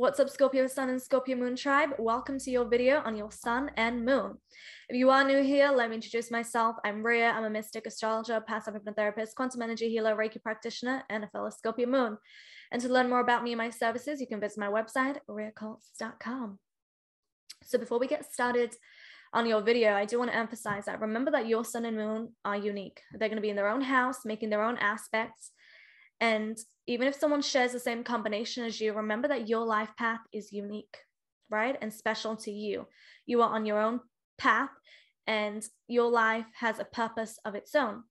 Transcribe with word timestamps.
What's 0.00 0.18
up, 0.18 0.30
Scorpio 0.30 0.66
Sun 0.66 0.88
and 0.88 1.02
Scorpio 1.02 1.36
Moon 1.36 1.54
tribe? 1.54 1.90
Welcome 1.98 2.38
to 2.38 2.50
your 2.50 2.64
video 2.64 3.02
on 3.04 3.18
your 3.18 3.30
Sun 3.30 3.70
and 3.76 4.02
Moon. 4.02 4.38
If 4.88 4.96
you 4.96 5.10
are 5.10 5.22
new 5.22 5.42
here, 5.42 5.70
let 5.70 5.90
me 5.90 5.96
introduce 5.96 6.30
myself. 6.30 6.76
I'm 6.86 7.04
Ria. 7.04 7.28
I'm 7.32 7.44
a 7.44 7.50
mystic 7.50 7.86
astrologer, 7.86 8.40
past 8.40 8.66
life 8.66 8.80
hypnotherapist, 8.80 9.34
quantum 9.34 9.60
energy 9.60 9.90
healer, 9.90 10.16
Reiki 10.16 10.42
practitioner, 10.42 11.02
and 11.10 11.22
a 11.22 11.26
fellow 11.26 11.50
Scorpio 11.50 11.86
Moon. 11.86 12.16
And 12.72 12.80
to 12.80 12.88
learn 12.88 13.10
more 13.10 13.20
about 13.20 13.44
me 13.44 13.52
and 13.52 13.58
my 13.58 13.68
services, 13.68 14.22
you 14.22 14.26
can 14.26 14.40
visit 14.40 14.58
my 14.58 14.68
website, 14.68 15.18
riaquartz.com. 15.28 16.58
So 17.64 17.76
before 17.76 17.98
we 17.98 18.06
get 18.06 18.24
started 18.24 18.74
on 19.34 19.44
your 19.44 19.60
video, 19.60 19.92
I 19.92 20.06
do 20.06 20.18
want 20.18 20.30
to 20.30 20.36
emphasize 20.38 20.86
that 20.86 21.02
remember 21.02 21.30
that 21.32 21.46
your 21.46 21.62
Sun 21.62 21.84
and 21.84 21.98
Moon 21.98 22.30
are 22.46 22.56
unique. 22.56 23.02
They're 23.12 23.28
going 23.28 23.36
to 23.36 23.42
be 23.42 23.50
in 23.50 23.56
their 23.56 23.68
own 23.68 23.82
house, 23.82 24.24
making 24.24 24.48
their 24.48 24.64
own 24.64 24.78
aspects. 24.78 25.50
And 26.20 26.58
even 26.86 27.08
if 27.08 27.14
someone 27.14 27.42
shares 27.42 27.72
the 27.72 27.80
same 27.80 28.04
combination 28.04 28.64
as 28.64 28.80
you, 28.80 28.92
remember 28.92 29.28
that 29.28 29.48
your 29.48 29.64
life 29.64 29.90
path 29.96 30.20
is 30.32 30.52
unique, 30.52 30.96
right? 31.48 31.76
And 31.80 31.92
special 31.92 32.36
to 32.36 32.50
you. 32.50 32.86
You 33.26 33.42
are 33.42 33.50
on 33.50 33.64
your 33.64 33.80
own 33.80 34.00
path 34.38 34.70
and 35.26 35.64
your 35.86 36.10
life 36.10 36.46
has 36.58 36.78
a 36.78 36.84
purpose 36.84 37.38
of 37.44 37.54
its 37.54 37.74
own. 37.74 38.02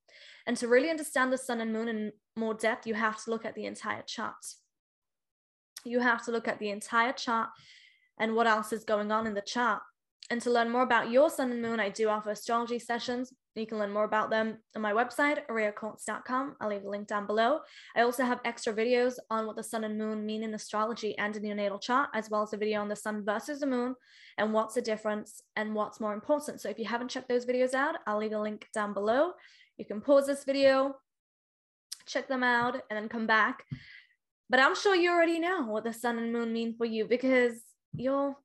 And 0.48 0.56
to 0.58 0.68
really 0.68 0.90
understand 0.90 1.32
the 1.32 1.38
sun 1.38 1.62
and 1.62 1.74
moon 1.74 1.88
in 1.88 2.12
more 2.36 2.54
depth, 2.54 2.88
you 2.88 2.94
have 2.94 3.22
to 3.24 3.30
look 3.30 3.46
at 3.46 3.56
the 3.56 3.66
entire 3.66 4.04
chart. 4.04 4.36
You 5.86 6.00
have 6.00 6.24
to 6.26 6.32
look 6.32 6.48
at 6.48 6.60
the 6.60 6.70
entire 6.70 7.14
chart 7.14 7.50
and 8.20 8.36
what 8.36 8.48
else 8.48 8.74
is 8.74 8.84
going 8.84 9.12
on 9.12 9.28
in 9.28 9.34
the 9.34 9.42
chart. 9.42 9.82
And 10.30 10.42
to 10.42 10.52
learn 10.52 10.70
more 10.70 10.84
about 10.84 11.12
your 11.12 11.30
sun 11.30 11.52
and 11.52 11.62
moon, 11.62 11.80
I 11.80 11.90
do 11.90 12.10
offer 12.10 12.32
astrology 12.32 12.80
sessions. 12.80 13.34
You 13.56 13.66
can 13.66 13.80
learn 13.80 13.92
more 13.92 14.04
about 14.04 14.30
them 14.30 14.60
on 14.76 14.82
my 14.82 14.94
website, 14.94 15.40
riaquartz.com. 15.50 16.56
I'll 16.62 16.70
leave 16.70 16.84
a 16.84 16.90
link 16.90 17.08
down 17.08 17.26
below. 17.26 17.60
I 17.96 18.02
also 18.02 18.24
have 18.24 18.40
extra 18.46 18.74
videos 18.74 19.16
on 19.30 19.48
what 19.48 19.56
the 19.56 19.64
sun 19.64 19.84
and 19.84 19.98
moon 19.98 20.26
mean 20.26 20.44
in 20.44 20.54
astrology 20.54 21.18
and 21.18 21.36
in 21.36 21.44
your 21.44 21.56
natal 21.56 21.80
chart, 21.80 22.10
as 22.14 22.30
well 22.30 22.44
as 22.44 22.54
a 22.54 22.58
video 22.58 22.80
on 22.80 22.88
the 22.88 22.96
sun 22.96 23.26
versus 23.26 23.60
the 23.60 23.68
moon 23.68 23.96
and 24.38 24.54
what's 24.54 24.76
the 24.76 24.82
difference 24.82 25.42
and 25.56 25.74
what's 25.74 26.00
more 26.00 26.14
important. 26.14 26.62
So 26.62 26.70
if 26.70 26.80
you 26.80 26.86
haven't 26.86 27.10
checked 27.10 27.28
those 27.28 27.46
videos 27.46 27.74
out, 27.74 27.96
I'll 28.08 28.20
leave 28.20 28.34
a 28.34 28.40
link 28.40 28.68
down 28.74 28.94
below. 28.94 29.34
You 29.78 29.86
can 29.86 30.00
pause 30.00 30.28
this 30.28 30.46
video, 30.46 30.96
check 32.06 32.28
them 32.28 32.44
out, 32.44 32.76
and 32.90 32.98
then 32.98 33.10
come 33.10 33.28
back. 33.28 33.64
But 34.50 34.60
I'm 34.60 34.76
sure 34.76 34.96
you 34.96 35.12
already 35.12 35.40
know 35.40 35.66
what 35.66 35.84
the 35.84 35.94
sun 35.94 36.18
and 36.18 36.32
moon 36.32 36.54
mean 36.54 36.76
for 36.78 36.86
you 36.86 37.06
because 37.06 37.62
you're 37.94 38.36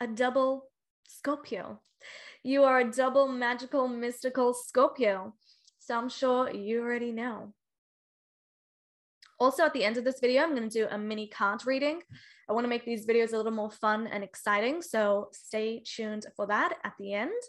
a 0.00 0.06
double 0.06 0.70
Scorpio. 1.08 1.80
You 2.42 2.64
are 2.64 2.80
a 2.80 2.90
double 2.90 3.28
magical, 3.28 3.86
mystical 3.86 4.54
Scorpio. 4.54 5.34
So 5.78 5.96
I'm 5.98 6.08
sure 6.08 6.50
you 6.50 6.80
already 6.80 7.12
know. 7.12 7.52
Also, 9.38 9.64
at 9.64 9.72
the 9.72 9.84
end 9.84 9.96
of 9.96 10.04
this 10.04 10.20
video, 10.20 10.42
I'm 10.42 10.54
going 10.54 10.68
to 10.68 10.78
do 10.78 10.86
a 10.90 10.98
mini 10.98 11.26
card 11.26 11.66
reading. 11.66 12.00
I 12.48 12.52
want 12.52 12.64
to 12.64 12.68
make 12.68 12.84
these 12.84 13.06
videos 13.06 13.32
a 13.32 13.36
little 13.36 13.52
more 13.52 13.70
fun 13.70 14.06
and 14.06 14.24
exciting. 14.24 14.82
So 14.82 15.28
stay 15.32 15.82
tuned 15.84 16.26
for 16.36 16.46
that 16.46 16.74
at 16.84 16.94
the 16.98 17.14
end. 17.14 17.42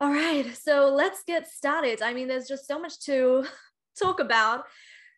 All 0.00 0.12
right, 0.12 0.46
so 0.56 0.94
let's 0.94 1.24
get 1.24 1.48
started. 1.48 2.02
I 2.02 2.14
mean, 2.14 2.28
there's 2.28 2.46
just 2.46 2.68
so 2.68 2.78
much 2.78 3.00
to 3.00 3.44
talk 4.00 4.20
about. 4.20 4.64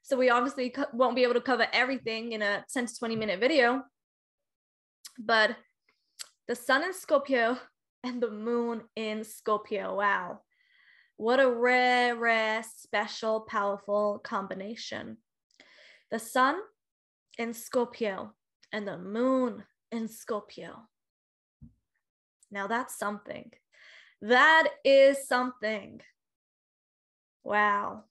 So 0.02 0.16
we 0.16 0.30
obviously 0.30 0.74
won't 0.92 1.16
be 1.16 1.22
able 1.22 1.34
to 1.34 1.40
cover 1.40 1.66
everything 1.72 2.32
in 2.32 2.40
a 2.40 2.64
10 2.72 2.86
to 2.86 2.98
20 2.98 3.16
minute 3.16 3.40
video. 3.40 3.82
But 5.18 5.56
the 6.48 6.54
sun 6.54 6.82
in 6.82 6.94
Scorpio 6.94 7.58
and 8.02 8.22
the 8.22 8.30
moon 8.30 8.82
in 8.96 9.24
Scorpio. 9.24 9.96
Wow. 9.96 10.40
What 11.16 11.40
a 11.40 11.50
rare, 11.50 12.16
rare, 12.16 12.62
special, 12.62 13.40
powerful 13.42 14.20
combination. 14.24 15.18
The 16.10 16.18
sun 16.18 16.56
in 17.38 17.52
Scorpio 17.52 18.32
and 18.72 18.88
the 18.88 18.98
moon 18.98 19.64
in 19.92 20.08
Scorpio. 20.08 20.88
Now 22.50 22.66
that's 22.66 22.98
something. 22.98 23.50
That 24.22 24.68
is 24.84 25.28
something. 25.28 26.00
Wow. 27.44 28.04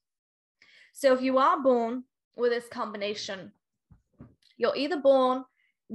So 0.93 1.13
if 1.13 1.21
you 1.21 1.37
are 1.37 1.61
born 1.61 2.03
with 2.35 2.51
this 2.51 2.67
combination, 2.67 3.51
you're 4.57 4.75
either 4.75 4.97
born 4.97 5.45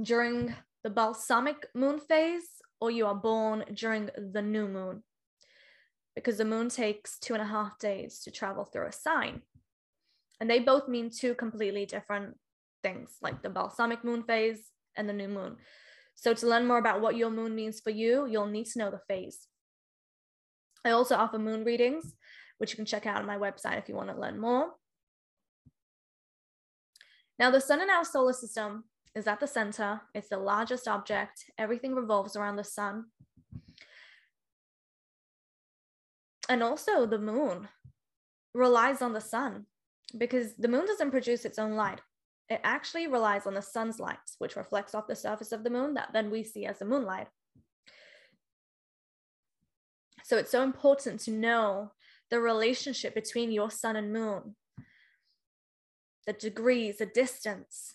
during 0.01 0.53
the 0.83 0.89
balsamic 0.89 1.67
moon 1.73 1.99
phase 1.99 2.47
or 2.79 2.91
you 2.91 3.05
are 3.05 3.15
born 3.15 3.65
during 3.73 4.09
the 4.33 4.41
new 4.41 4.67
moon 4.67 5.03
because 6.15 6.37
the 6.37 6.45
moon 6.45 6.69
takes 6.69 7.19
two 7.19 7.33
and 7.33 7.43
a 7.43 7.47
half 7.47 7.77
days 7.77 8.19
to 8.19 8.31
travel 8.31 8.65
through 8.65 8.87
a 8.87 8.91
sign. 8.91 9.41
And 10.39 10.49
they 10.49 10.59
both 10.59 10.87
mean 10.87 11.09
two 11.09 11.33
completely 11.35 11.85
different 11.85 12.35
things, 12.83 13.15
like 13.21 13.41
the 13.41 13.49
balsamic 13.49 14.03
moon 14.03 14.23
phase 14.23 14.59
and 14.95 15.07
the 15.07 15.13
new 15.13 15.27
moon. 15.27 15.57
So, 16.15 16.33
to 16.33 16.47
learn 16.47 16.65
more 16.65 16.77
about 16.77 17.01
what 17.01 17.17
your 17.17 17.29
moon 17.29 17.55
means 17.55 17.81
for 17.81 17.89
you, 17.89 18.25
you'll 18.25 18.47
need 18.47 18.67
to 18.67 18.79
know 18.79 18.89
the 18.89 19.01
phase. 19.07 19.47
I 20.85 20.91
also 20.91 21.15
offer 21.15 21.37
moon 21.37 21.65
readings, 21.65 22.13
which 22.57 22.71
you 22.71 22.77
can 22.77 22.85
check 22.85 23.05
out 23.05 23.17
on 23.17 23.25
my 23.25 23.37
website 23.37 23.77
if 23.79 23.89
you 23.89 23.95
want 23.95 24.09
to 24.09 24.19
learn 24.19 24.39
more. 24.39 24.71
Now, 27.37 27.51
the 27.51 27.59
sun 27.59 27.81
in 27.81 27.89
our 27.89 28.05
solar 28.05 28.33
system 28.33 28.85
is 29.15 29.27
at 29.27 29.39
the 29.39 29.47
center. 29.47 30.01
It's 30.13 30.29
the 30.29 30.37
largest 30.37 30.87
object. 30.87 31.45
Everything 31.57 31.95
revolves 31.95 32.35
around 32.35 32.57
the 32.57 32.63
sun. 32.63 33.05
And 36.49 36.61
also, 36.61 37.05
the 37.05 37.17
moon 37.17 37.69
relies 38.53 39.01
on 39.01 39.13
the 39.13 39.21
sun 39.21 39.65
because 40.17 40.55
the 40.55 40.67
moon 40.67 40.85
doesn't 40.85 41.11
produce 41.11 41.45
its 41.45 41.57
own 41.57 41.73
light. 41.73 42.01
It 42.49 42.61
actually 42.63 43.07
relies 43.07 43.47
on 43.47 43.55
the 43.55 43.61
sun's 43.61 43.99
light, 43.99 44.17
which 44.37 44.55
reflects 44.55 44.93
off 44.93 45.07
the 45.07 45.15
surface 45.15 45.51
of 45.51 45.63
the 45.63 45.71
moon 45.71 45.95
that 45.95 46.09
then 46.13 46.29
we 46.29 46.43
see 46.43 46.65
as 46.65 46.77
the 46.77 46.85
moonlight. 46.85 47.27
So 50.23 50.37
it's 50.37 50.51
so 50.51 50.63
important 50.63 51.21
to 51.21 51.31
know 51.31 51.91
the 52.29 52.39
relationship 52.39 53.15
between 53.15 53.51
your 53.51 53.71
sun 53.71 53.95
and 53.95 54.13
moon, 54.13 54.55
the 56.27 56.33
degrees, 56.33 56.97
the 56.97 57.05
distance, 57.05 57.94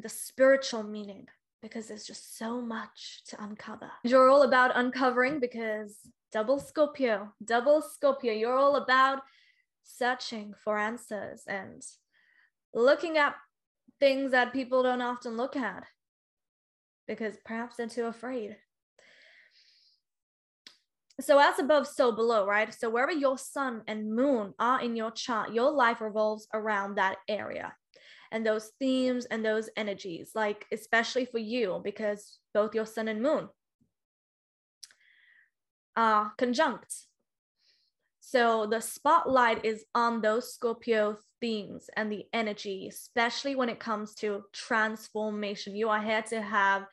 the 0.00 0.08
spiritual 0.08 0.82
meaning 0.82 1.26
because 1.62 1.88
there's 1.88 2.06
just 2.06 2.38
so 2.38 2.60
much 2.60 3.22
to 3.26 3.42
uncover. 3.42 3.90
You're 4.02 4.30
all 4.30 4.42
about 4.42 4.72
uncovering 4.74 5.40
because 5.40 5.98
double 6.32 6.58
Scorpio, 6.58 7.32
double 7.44 7.82
Scorpio, 7.82 8.32
you're 8.32 8.56
all 8.56 8.76
about 8.76 9.22
searching 9.82 10.54
for 10.64 10.78
answers 10.78 11.42
and 11.46 11.82
looking 12.72 13.18
at 13.18 13.34
things 13.98 14.30
that 14.30 14.52
people 14.52 14.82
don't 14.82 15.02
often 15.02 15.36
look 15.36 15.56
at 15.56 15.84
because 17.06 17.36
perhaps 17.44 17.76
they're 17.76 17.88
too 17.88 18.06
afraid. 18.06 18.56
So, 21.20 21.38
as 21.38 21.58
above, 21.58 21.86
so 21.86 22.12
below, 22.12 22.46
right? 22.46 22.72
So, 22.72 22.88
wherever 22.88 23.12
your 23.12 23.36
sun 23.36 23.82
and 23.86 24.14
moon 24.14 24.54
are 24.58 24.80
in 24.80 24.96
your 24.96 25.10
chart, 25.10 25.52
your 25.52 25.70
life 25.70 26.00
revolves 26.00 26.48
around 26.54 26.94
that 26.94 27.16
area 27.28 27.74
and 28.32 28.46
those 28.46 28.70
themes 28.78 29.24
and 29.26 29.44
those 29.44 29.68
energies, 29.76 30.32
like 30.34 30.66
especially 30.72 31.24
for 31.24 31.38
you, 31.38 31.80
because 31.82 32.38
both 32.54 32.74
your 32.74 32.86
sun 32.86 33.08
and 33.08 33.22
moon 33.22 33.48
are 35.96 36.32
conjunct. 36.38 36.94
So 38.20 38.66
the 38.66 38.80
spotlight 38.80 39.64
is 39.64 39.84
on 39.94 40.20
those 40.20 40.54
Scorpio 40.54 41.16
themes 41.40 41.90
and 41.96 42.12
the 42.12 42.26
energy, 42.32 42.86
especially 42.88 43.56
when 43.56 43.68
it 43.68 43.80
comes 43.80 44.14
to 44.16 44.44
transformation. 44.52 45.74
You 45.74 45.88
are 45.88 46.02
here 46.02 46.22
to 46.22 46.40
have 46.40 46.86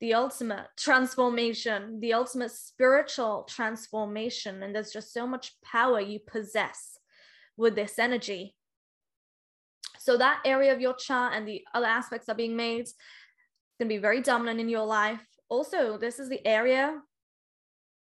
the 0.00 0.14
ultimate 0.14 0.66
transformation, 0.76 2.00
the 2.00 2.12
ultimate 2.12 2.50
spiritual 2.50 3.44
transformation. 3.48 4.62
And 4.62 4.74
there's 4.74 4.92
just 4.92 5.12
so 5.12 5.26
much 5.26 5.54
power 5.64 6.00
you 6.00 6.18
possess 6.26 6.98
with 7.56 7.76
this 7.76 7.98
energy. 7.98 8.54
So 10.02 10.16
that 10.16 10.40
area 10.44 10.72
of 10.72 10.80
your 10.80 10.94
chart 10.94 11.32
and 11.32 11.46
the 11.46 11.62
other 11.74 11.86
aspects 11.86 12.28
are 12.28 12.34
being 12.34 12.56
made 12.56 12.86
going 13.78 13.88
to 13.88 13.94
be 13.94 13.98
very 13.98 14.20
dominant 14.20 14.58
in 14.58 14.68
your 14.68 14.84
life. 14.84 15.24
Also, 15.48 15.96
this 15.96 16.18
is 16.18 16.28
the 16.28 16.44
area 16.44 16.98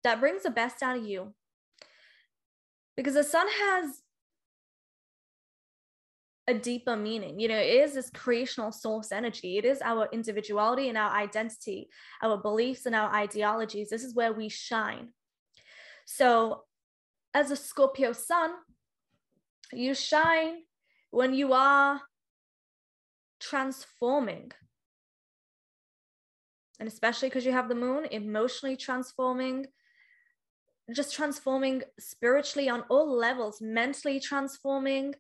that 0.03 0.19
brings 0.19 0.41
the 0.41 0.49
best 0.49 0.81
out 0.81 0.97
of 0.97 1.05
you. 1.05 1.35
Because 2.97 3.13
the 3.13 3.23
sun 3.23 3.45
has 3.47 4.01
a 6.47 6.55
deeper 6.55 6.95
meaning. 6.95 7.39
You 7.39 7.49
know, 7.49 7.57
it 7.59 7.67
is 7.67 7.93
this 7.93 8.09
creational 8.09 8.71
source 8.71 9.11
energy. 9.11 9.59
It 9.59 9.65
is 9.65 9.79
our 9.83 10.09
individuality 10.11 10.89
and 10.89 10.97
our 10.97 11.11
identity, 11.11 11.89
our 12.23 12.38
beliefs 12.38 12.88
and 12.88 12.95
our 12.95 13.13
ideologies. 13.13 13.91
This 13.91 14.03
is 14.03 14.15
where 14.15 14.33
we 14.33 14.49
shine. 14.49 15.09
So, 16.07 16.63
as 17.35 17.51
a 17.51 17.55
Scorpio 17.55 18.11
sun, 18.11 18.53
you 19.71 19.93
shine 19.93 20.63
when 21.15 21.33
you 21.33 21.53
are 21.53 22.01
transforming, 23.39 24.51
and 26.77 26.89
especially 26.89 27.29
because 27.29 27.45
you 27.45 27.53
have 27.53 27.69
the 27.69 27.73
moon, 27.73 28.06
emotionally 28.12 28.75
transforming, 28.75 29.65
just 30.94 31.15
transforming 31.15 31.83
spiritually 31.97 32.67
on 32.67 32.81
all 32.89 33.09
levels, 33.17 33.62
mentally 33.62 34.19
transforming 34.19 35.15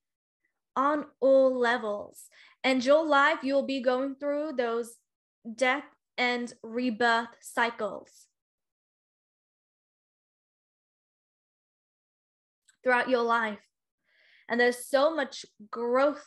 on 0.75 1.05
all 1.21 1.57
levels. 1.57 2.27
And 2.61 2.83
your 2.83 3.05
life, 3.05 3.39
you'll 3.41 3.65
be 3.65 3.79
going 3.79 4.15
through 4.15 4.51
those 4.57 4.97
death 5.55 5.85
and 6.17 6.53
rebirth 6.61 7.37
cycles. 7.39 8.27
Throughout 12.83 13.09
your 13.09 13.23
life. 13.23 13.59
And 14.47 14.59
there's 14.59 14.85
so 14.85 15.15
much 15.15 15.45
growth, 15.71 16.25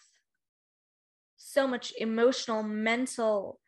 so 1.37 1.67
much 1.67 1.93
emotional, 1.99 2.63
mental, 2.63 3.61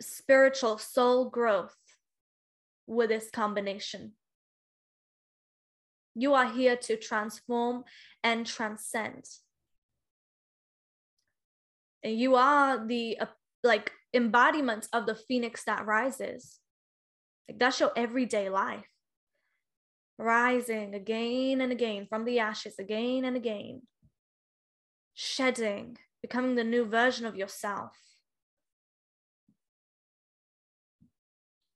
spiritual 0.00 0.78
soul 0.78 1.30
growth 1.30 1.76
with 2.86 3.10
this 3.10 3.30
combination. 3.30 4.12
You 6.14 6.34
are 6.34 6.50
here 6.50 6.76
to 6.76 6.96
transform 6.96 7.84
and 8.24 8.44
transcend. 8.44 9.24
And 12.02 12.18
you 12.18 12.34
are 12.34 12.84
the 12.84 13.18
uh, 13.20 13.26
like 13.62 13.92
embodiment 14.12 14.88
of 14.92 15.06
the 15.06 15.14
phoenix 15.14 15.64
that 15.64 15.86
rises. 15.86 16.58
Like 17.48 17.58
that's 17.58 17.78
your 17.78 17.92
everyday 17.96 18.48
life. 18.48 18.86
Rising 20.18 20.94
again 20.94 21.60
and 21.60 21.70
again 21.70 22.06
from 22.08 22.24
the 22.24 22.40
ashes, 22.40 22.78
again 22.78 23.24
and 23.24 23.36
again. 23.36 23.82
Shedding, 25.14 25.96
becoming 26.20 26.56
the 26.56 26.64
new 26.64 26.84
version 26.84 27.24
of 27.24 27.36
yourself. 27.36 27.96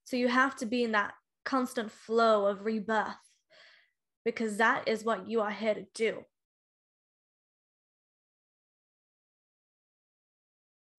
So 0.04 0.16
you 0.16 0.28
have 0.28 0.56
to 0.56 0.66
be 0.66 0.82
in 0.82 0.92
that 0.92 1.14
constant 1.44 1.90
flow 1.90 2.46
of 2.46 2.64
rebirth 2.64 3.16
because 4.24 4.58
that 4.58 4.86
is 4.86 5.04
what 5.04 5.28
you 5.28 5.40
are 5.40 5.50
here 5.50 5.74
to 5.74 5.86
do. 5.94 6.24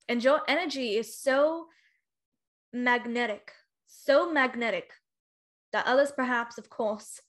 And 0.09 0.23
your 0.23 0.41
energy 0.47 0.95
is 0.95 1.17
so 1.17 1.67
magnetic, 2.73 3.51
so 3.87 4.31
magnetic 4.31 4.91
that 5.71 5.85
others, 5.87 6.11
perhaps, 6.11 6.57
of 6.57 6.69
course, 6.69 7.21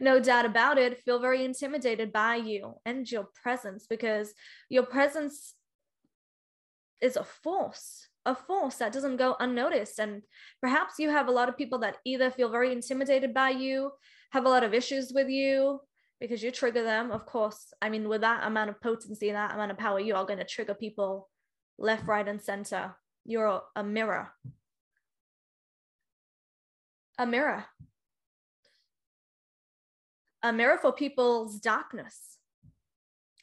no 0.00 0.20
doubt 0.20 0.46
about 0.46 0.78
it, 0.78 1.02
feel 1.02 1.20
very 1.20 1.44
intimidated 1.44 2.12
by 2.12 2.36
you 2.36 2.74
and 2.84 3.10
your 3.10 3.28
presence 3.42 3.86
because 3.88 4.32
your 4.68 4.84
presence 4.84 5.54
is 7.00 7.16
a 7.16 7.24
force, 7.24 8.08
a 8.26 8.34
force 8.34 8.76
that 8.76 8.92
doesn't 8.92 9.16
go 9.16 9.36
unnoticed. 9.38 9.98
And 9.98 10.22
perhaps 10.60 10.94
you 10.98 11.10
have 11.10 11.28
a 11.28 11.32
lot 11.32 11.48
of 11.48 11.56
people 11.56 11.78
that 11.80 11.96
either 12.04 12.30
feel 12.30 12.48
very 12.48 12.72
intimidated 12.72 13.32
by 13.34 13.50
you, 13.50 13.92
have 14.32 14.44
a 14.44 14.48
lot 14.48 14.64
of 14.64 14.74
issues 14.74 15.12
with 15.12 15.28
you 15.28 15.80
because 16.20 16.42
you 16.42 16.50
trigger 16.50 16.82
them. 16.82 17.10
Of 17.10 17.26
course, 17.26 17.72
I 17.80 17.88
mean, 17.88 18.08
with 18.08 18.22
that 18.22 18.46
amount 18.46 18.70
of 18.70 18.80
potency, 18.80 19.30
that 19.32 19.54
amount 19.54 19.70
of 19.70 19.78
power, 19.78 20.00
you 20.00 20.14
are 20.14 20.26
going 20.26 20.38
to 20.38 20.44
trigger 20.44 20.74
people 20.74 21.28
left, 21.78 22.06
right, 22.06 22.26
and 22.26 22.40
center. 22.40 22.96
You're 23.24 23.62
a 23.76 23.84
mirror. 23.84 24.30
A 27.18 27.26
mirror. 27.26 27.64
Mirror 30.52 30.78
for 30.78 30.92
people's 30.92 31.58
darkness 31.60 32.38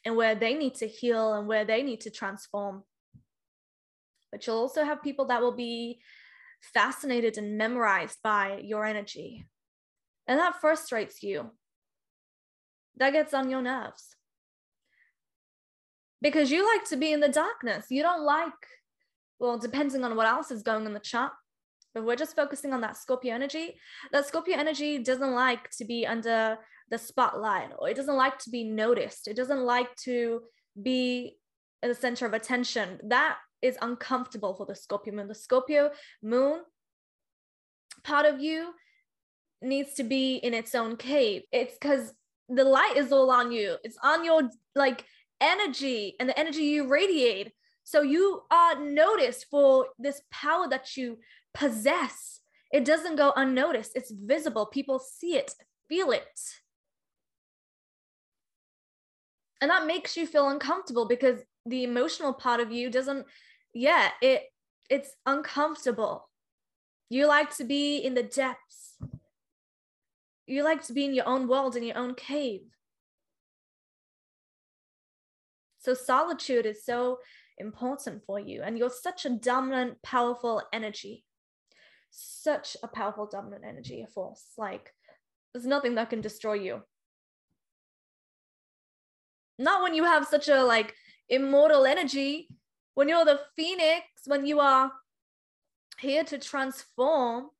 and 0.04 0.16
where 0.16 0.34
they 0.34 0.54
need 0.54 0.74
to 0.76 0.86
heal 0.86 1.34
and 1.34 1.48
where 1.48 1.64
they 1.64 1.82
need 1.82 2.00
to 2.02 2.10
transform. 2.10 2.84
But 4.30 4.46
you'll 4.46 4.56
also 4.56 4.84
have 4.84 5.02
people 5.02 5.26
that 5.26 5.40
will 5.40 5.56
be 5.56 6.00
fascinated 6.60 7.38
and 7.38 7.58
memorized 7.58 8.18
by 8.22 8.60
your 8.62 8.84
energy. 8.84 9.46
And 10.26 10.38
that 10.38 10.60
frustrates 10.60 11.22
you. 11.22 11.50
That 12.96 13.12
gets 13.12 13.34
on 13.34 13.50
your 13.50 13.62
nerves 13.62 14.16
because 16.22 16.50
you 16.50 16.66
like 16.66 16.84
to 16.88 16.96
be 16.96 17.12
in 17.12 17.20
the 17.20 17.28
darkness. 17.28 17.86
You 17.90 18.02
don't 18.02 18.24
like, 18.24 18.52
well, 19.38 19.58
depending 19.58 20.04
on 20.04 20.16
what 20.16 20.26
else 20.26 20.50
is 20.50 20.62
going 20.62 20.86
in 20.86 20.94
the 20.94 21.00
chart, 21.00 21.32
but 21.96 22.04
we're 22.04 22.14
just 22.14 22.36
focusing 22.36 22.74
on 22.74 22.82
that 22.82 22.98
Scorpio 22.98 23.34
energy. 23.34 23.74
That 24.12 24.26
Scorpio 24.26 24.58
energy 24.58 24.98
doesn't 24.98 25.32
like 25.32 25.70
to 25.78 25.84
be 25.86 26.06
under 26.06 26.58
the 26.90 26.98
spotlight 26.98 27.70
or 27.78 27.88
it 27.88 27.96
doesn't 27.96 28.18
like 28.18 28.38
to 28.40 28.50
be 28.50 28.64
noticed. 28.64 29.26
It 29.26 29.34
doesn't 29.34 29.64
like 29.64 29.96
to 30.04 30.42
be 30.82 31.38
at 31.82 31.88
the 31.88 31.94
center 31.94 32.26
of 32.26 32.34
attention. 32.34 33.00
That 33.04 33.38
is 33.62 33.78
uncomfortable 33.80 34.54
for 34.54 34.66
the 34.66 34.74
Scorpio 34.74 35.14
moon. 35.14 35.26
The 35.26 35.34
Scorpio 35.34 35.90
moon 36.22 36.60
part 38.04 38.26
of 38.26 38.42
you 38.42 38.74
needs 39.62 39.94
to 39.94 40.04
be 40.04 40.36
in 40.36 40.52
its 40.52 40.74
own 40.74 40.98
cave. 40.98 41.44
It's 41.50 41.78
because 41.80 42.12
the 42.50 42.64
light 42.64 42.96
is 42.98 43.10
all 43.10 43.30
on 43.30 43.52
you. 43.52 43.76
It's 43.84 43.96
on 44.04 44.22
your 44.22 44.50
like 44.74 45.06
energy 45.40 46.14
and 46.20 46.28
the 46.28 46.38
energy 46.38 46.64
you 46.64 46.88
radiate. 46.88 47.52
So 47.84 48.02
you 48.02 48.42
are 48.50 48.78
noticed 48.78 49.46
for 49.50 49.86
this 49.98 50.20
power 50.30 50.68
that 50.68 50.94
you 50.94 51.18
possess. 51.56 52.40
It 52.72 52.84
doesn't 52.84 53.16
go 53.16 53.32
unnoticed, 53.34 53.92
it's 53.94 54.10
visible. 54.10 54.66
People 54.66 54.98
see 54.98 55.36
it, 55.36 55.52
feel 55.88 56.10
it. 56.10 56.40
And 59.60 59.70
that 59.70 59.86
makes 59.86 60.16
you 60.16 60.26
feel 60.26 60.48
uncomfortable 60.48 61.06
because 61.06 61.40
the 61.64 61.82
emotional 61.84 62.34
part 62.34 62.60
of 62.60 62.70
you 62.70 62.90
doesn't, 62.90 63.26
yeah, 63.72 64.10
it 64.20 64.44
it's 64.88 65.10
uncomfortable. 65.24 66.28
You 67.08 67.26
like 67.26 67.56
to 67.56 67.64
be 67.64 67.98
in 67.98 68.14
the 68.14 68.22
depths. 68.22 68.96
You 70.46 70.62
like 70.62 70.84
to 70.86 70.92
be 70.92 71.04
in 71.04 71.14
your 71.14 71.26
own 71.26 71.48
world, 71.48 71.74
in 71.76 71.82
your 71.82 71.98
own 71.98 72.14
cave. 72.14 72.62
So 75.78 75.94
solitude 75.94 76.66
is 76.66 76.84
so 76.84 77.18
important 77.58 78.22
for 78.26 78.38
you. 78.38 78.62
And 78.62 78.78
you're 78.78 78.90
such 78.90 79.24
a 79.24 79.30
dominant, 79.30 80.02
powerful 80.02 80.62
energy. 80.72 81.25
Such 82.10 82.76
a 82.82 82.88
powerful, 82.88 83.26
dominant 83.26 83.64
energy, 83.66 84.02
a 84.02 84.06
force. 84.06 84.44
Like 84.56 84.92
there's 85.52 85.66
nothing 85.66 85.94
that 85.96 86.10
can 86.10 86.20
destroy 86.20 86.54
you. 86.54 86.82
Not 89.58 89.82
when 89.82 89.94
you 89.94 90.04
have 90.04 90.26
such 90.26 90.48
a 90.48 90.62
like 90.62 90.94
immortal 91.28 91.86
energy, 91.86 92.48
when 92.94 93.08
you're 93.08 93.24
the 93.24 93.40
phoenix, 93.56 94.04
when 94.26 94.46
you 94.46 94.60
are 94.60 94.92
here 95.98 96.24
to 96.24 96.38
transform, 96.38 97.50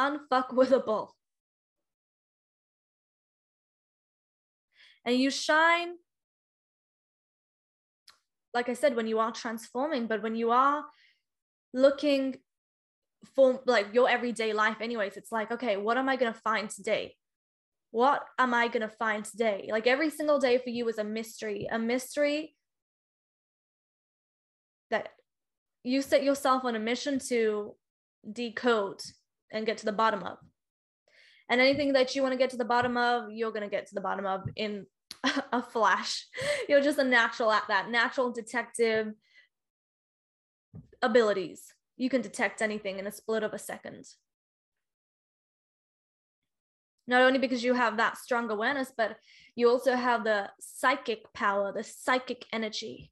unfuckwithable. 0.00 1.10
and 5.04 5.16
you 5.18 5.30
shine 5.30 5.94
like 8.54 8.68
i 8.68 8.74
said 8.74 8.96
when 8.96 9.06
you 9.06 9.18
are 9.18 9.32
transforming 9.32 10.06
but 10.06 10.22
when 10.22 10.34
you 10.34 10.50
are 10.50 10.84
looking 11.72 12.36
for 13.34 13.60
like 13.66 13.88
your 13.92 14.08
everyday 14.08 14.52
life 14.52 14.78
anyways 14.80 15.16
it's 15.16 15.30
like 15.30 15.50
okay 15.52 15.76
what 15.76 15.98
am 15.98 16.08
i 16.08 16.16
going 16.16 16.32
to 16.32 16.40
find 16.40 16.70
today? 16.70 17.14
What 17.92 18.22
am 18.38 18.54
i 18.54 18.68
going 18.68 18.82
to 18.82 18.96
find 18.96 19.24
today? 19.24 19.68
Like 19.70 19.86
every 19.86 20.10
single 20.10 20.38
day 20.38 20.58
for 20.58 20.70
you 20.70 20.88
is 20.88 20.98
a 20.98 21.04
mystery 21.04 21.66
a 21.70 21.78
mystery 21.78 22.54
that 24.90 25.08
you 25.82 26.02
set 26.02 26.22
yourself 26.22 26.64
on 26.64 26.76
a 26.76 26.78
mission 26.78 27.18
to 27.28 27.74
decode 28.30 29.00
and 29.52 29.66
get 29.66 29.78
to 29.78 29.84
the 29.84 29.92
bottom 29.92 30.22
of. 30.22 30.38
And 31.48 31.60
anything 31.60 31.94
that 31.94 32.14
you 32.14 32.22
want 32.22 32.32
to 32.32 32.38
get 32.38 32.50
to 32.50 32.56
the 32.56 32.64
bottom 32.64 32.96
of 32.96 33.30
you're 33.30 33.50
going 33.50 33.68
to 33.68 33.76
get 33.76 33.86
to 33.88 33.94
the 33.94 34.00
bottom 34.00 34.26
of 34.26 34.42
in 34.56 34.86
a 35.52 35.62
flash. 35.62 36.26
You're 36.68 36.82
just 36.82 36.98
a 36.98 37.04
natural 37.04 37.50
at 37.50 37.66
that 37.68 37.90
natural 37.90 38.32
detective 38.32 39.12
abilities 41.02 41.74
you 41.96 42.08
can 42.08 42.22
detect 42.22 42.62
anything 42.62 42.98
in 42.98 43.06
a 43.06 43.12
split 43.12 43.42
of 43.42 43.52
a 43.52 43.58
second 43.58 44.06
not 47.06 47.22
only 47.22 47.38
because 47.38 47.64
you 47.64 47.74
have 47.74 47.96
that 47.96 48.16
strong 48.18 48.50
awareness 48.50 48.92
but 48.96 49.16
you 49.56 49.68
also 49.68 49.94
have 49.94 50.24
the 50.24 50.48
psychic 50.60 51.32
power 51.32 51.72
the 51.72 51.82
psychic 51.82 52.46
energy 52.52 53.10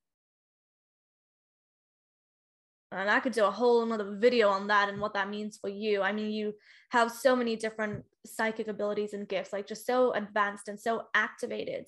and 2.91 3.11
I 3.11 3.21
could 3.21 3.33
do 3.33 3.45
a 3.45 3.51
whole 3.51 3.83
another 3.83 4.17
video 4.17 4.49
on 4.49 4.67
that 4.69 4.89
and 4.89 5.01
what 5.01 5.15
that 5.15 5.29
means 5.29 5.59
for 5.59 5.69
you. 5.69 6.01
I 6.01 6.13
mean, 6.13 6.31
you 6.31 6.55
have 6.91 7.13
so 7.13 7.37
many 7.37 7.55
different 7.55 8.05
psychic 8.25 8.69
abilities 8.69 9.13
and 9.13 9.29
gifts, 9.29 9.53
like 9.53 9.67
just 9.67 9.87
so 9.87 10.13
advanced 10.13 10.69
and 10.69 10.81
so 10.81 11.03
activated. 11.15 11.85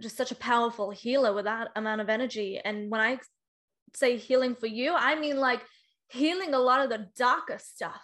Just 0.00 0.16
such 0.16 0.32
a 0.32 0.36
powerful 0.36 0.90
healer 0.90 1.32
with 1.32 1.44
that 1.44 1.68
amount 1.76 2.00
of 2.00 2.08
energy. 2.08 2.60
And 2.64 2.90
when 2.90 3.00
I 3.00 3.18
say 3.94 4.16
healing 4.16 4.54
for 4.54 4.66
you, 4.66 4.94
I 4.94 5.18
mean 5.18 5.38
like 5.38 5.60
healing 6.08 6.54
a 6.54 6.58
lot 6.58 6.82
of 6.82 6.90
the 6.90 7.08
darker 7.16 7.58
stuff. 7.58 8.00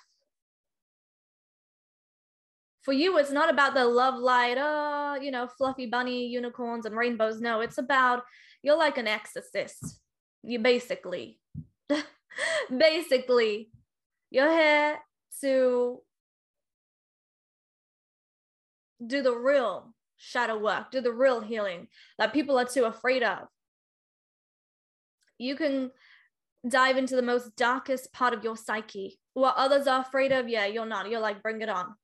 For 2.82 2.92
you, 2.92 3.18
it's 3.18 3.32
not 3.32 3.50
about 3.50 3.74
the 3.74 3.84
love 3.84 4.14
light, 4.16 4.56
oh, 4.60 5.18
you 5.20 5.32
know, 5.32 5.48
fluffy 5.48 5.86
bunny, 5.86 6.26
unicorns, 6.26 6.86
and 6.86 6.96
rainbows. 6.96 7.40
No, 7.40 7.60
it's 7.60 7.78
about 7.78 8.22
you're 8.62 8.76
like 8.76 8.96
an 8.96 9.08
exorcist. 9.08 10.00
You 10.44 10.60
basically, 10.60 11.40
basically, 12.78 13.70
you're 14.30 14.50
here 14.50 14.98
to 15.40 16.00
do 19.04 19.22
the 19.22 19.34
real 19.34 19.95
shadow 20.16 20.58
work, 20.58 20.90
do 20.90 21.00
the 21.00 21.12
real 21.12 21.40
healing 21.40 21.88
that 22.18 22.32
people 22.32 22.58
are 22.58 22.64
too 22.64 22.84
afraid 22.84 23.22
of. 23.22 23.48
You 25.38 25.56
can 25.56 25.90
dive 26.66 26.96
into 26.96 27.16
the 27.16 27.22
most 27.22 27.56
darkest 27.56 28.12
part 28.12 28.34
of 28.34 28.42
your 28.42 28.56
psyche. 28.56 29.18
What 29.34 29.56
others 29.56 29.86
are 29.86 30.00
afraid 30.00 30.32
of, 30.32 30.48
yeah, 30.48 30.66
you're 30.66 30.86
not. 30.86 31.10
You're 31.10 31.20
like, 31.20 31.42
bring 31.42 31.60
it 31.60 31.68
on. 31.68 31.94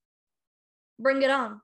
Bring 0.99 1.23
it 1.23 1.31
on. 1.31 1.61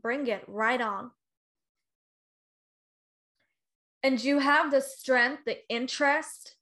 Bring 0.00 0.26
it 0.26 0.44
right 0.46 0.80
on. 0.80 1.10
And 4.02 4.22
you 4.22 4.38
have 4.38 4.70
the 4.70 4.80
strength, 4.80 5.42
the 5.44 5.58
interest, 5.68 6.56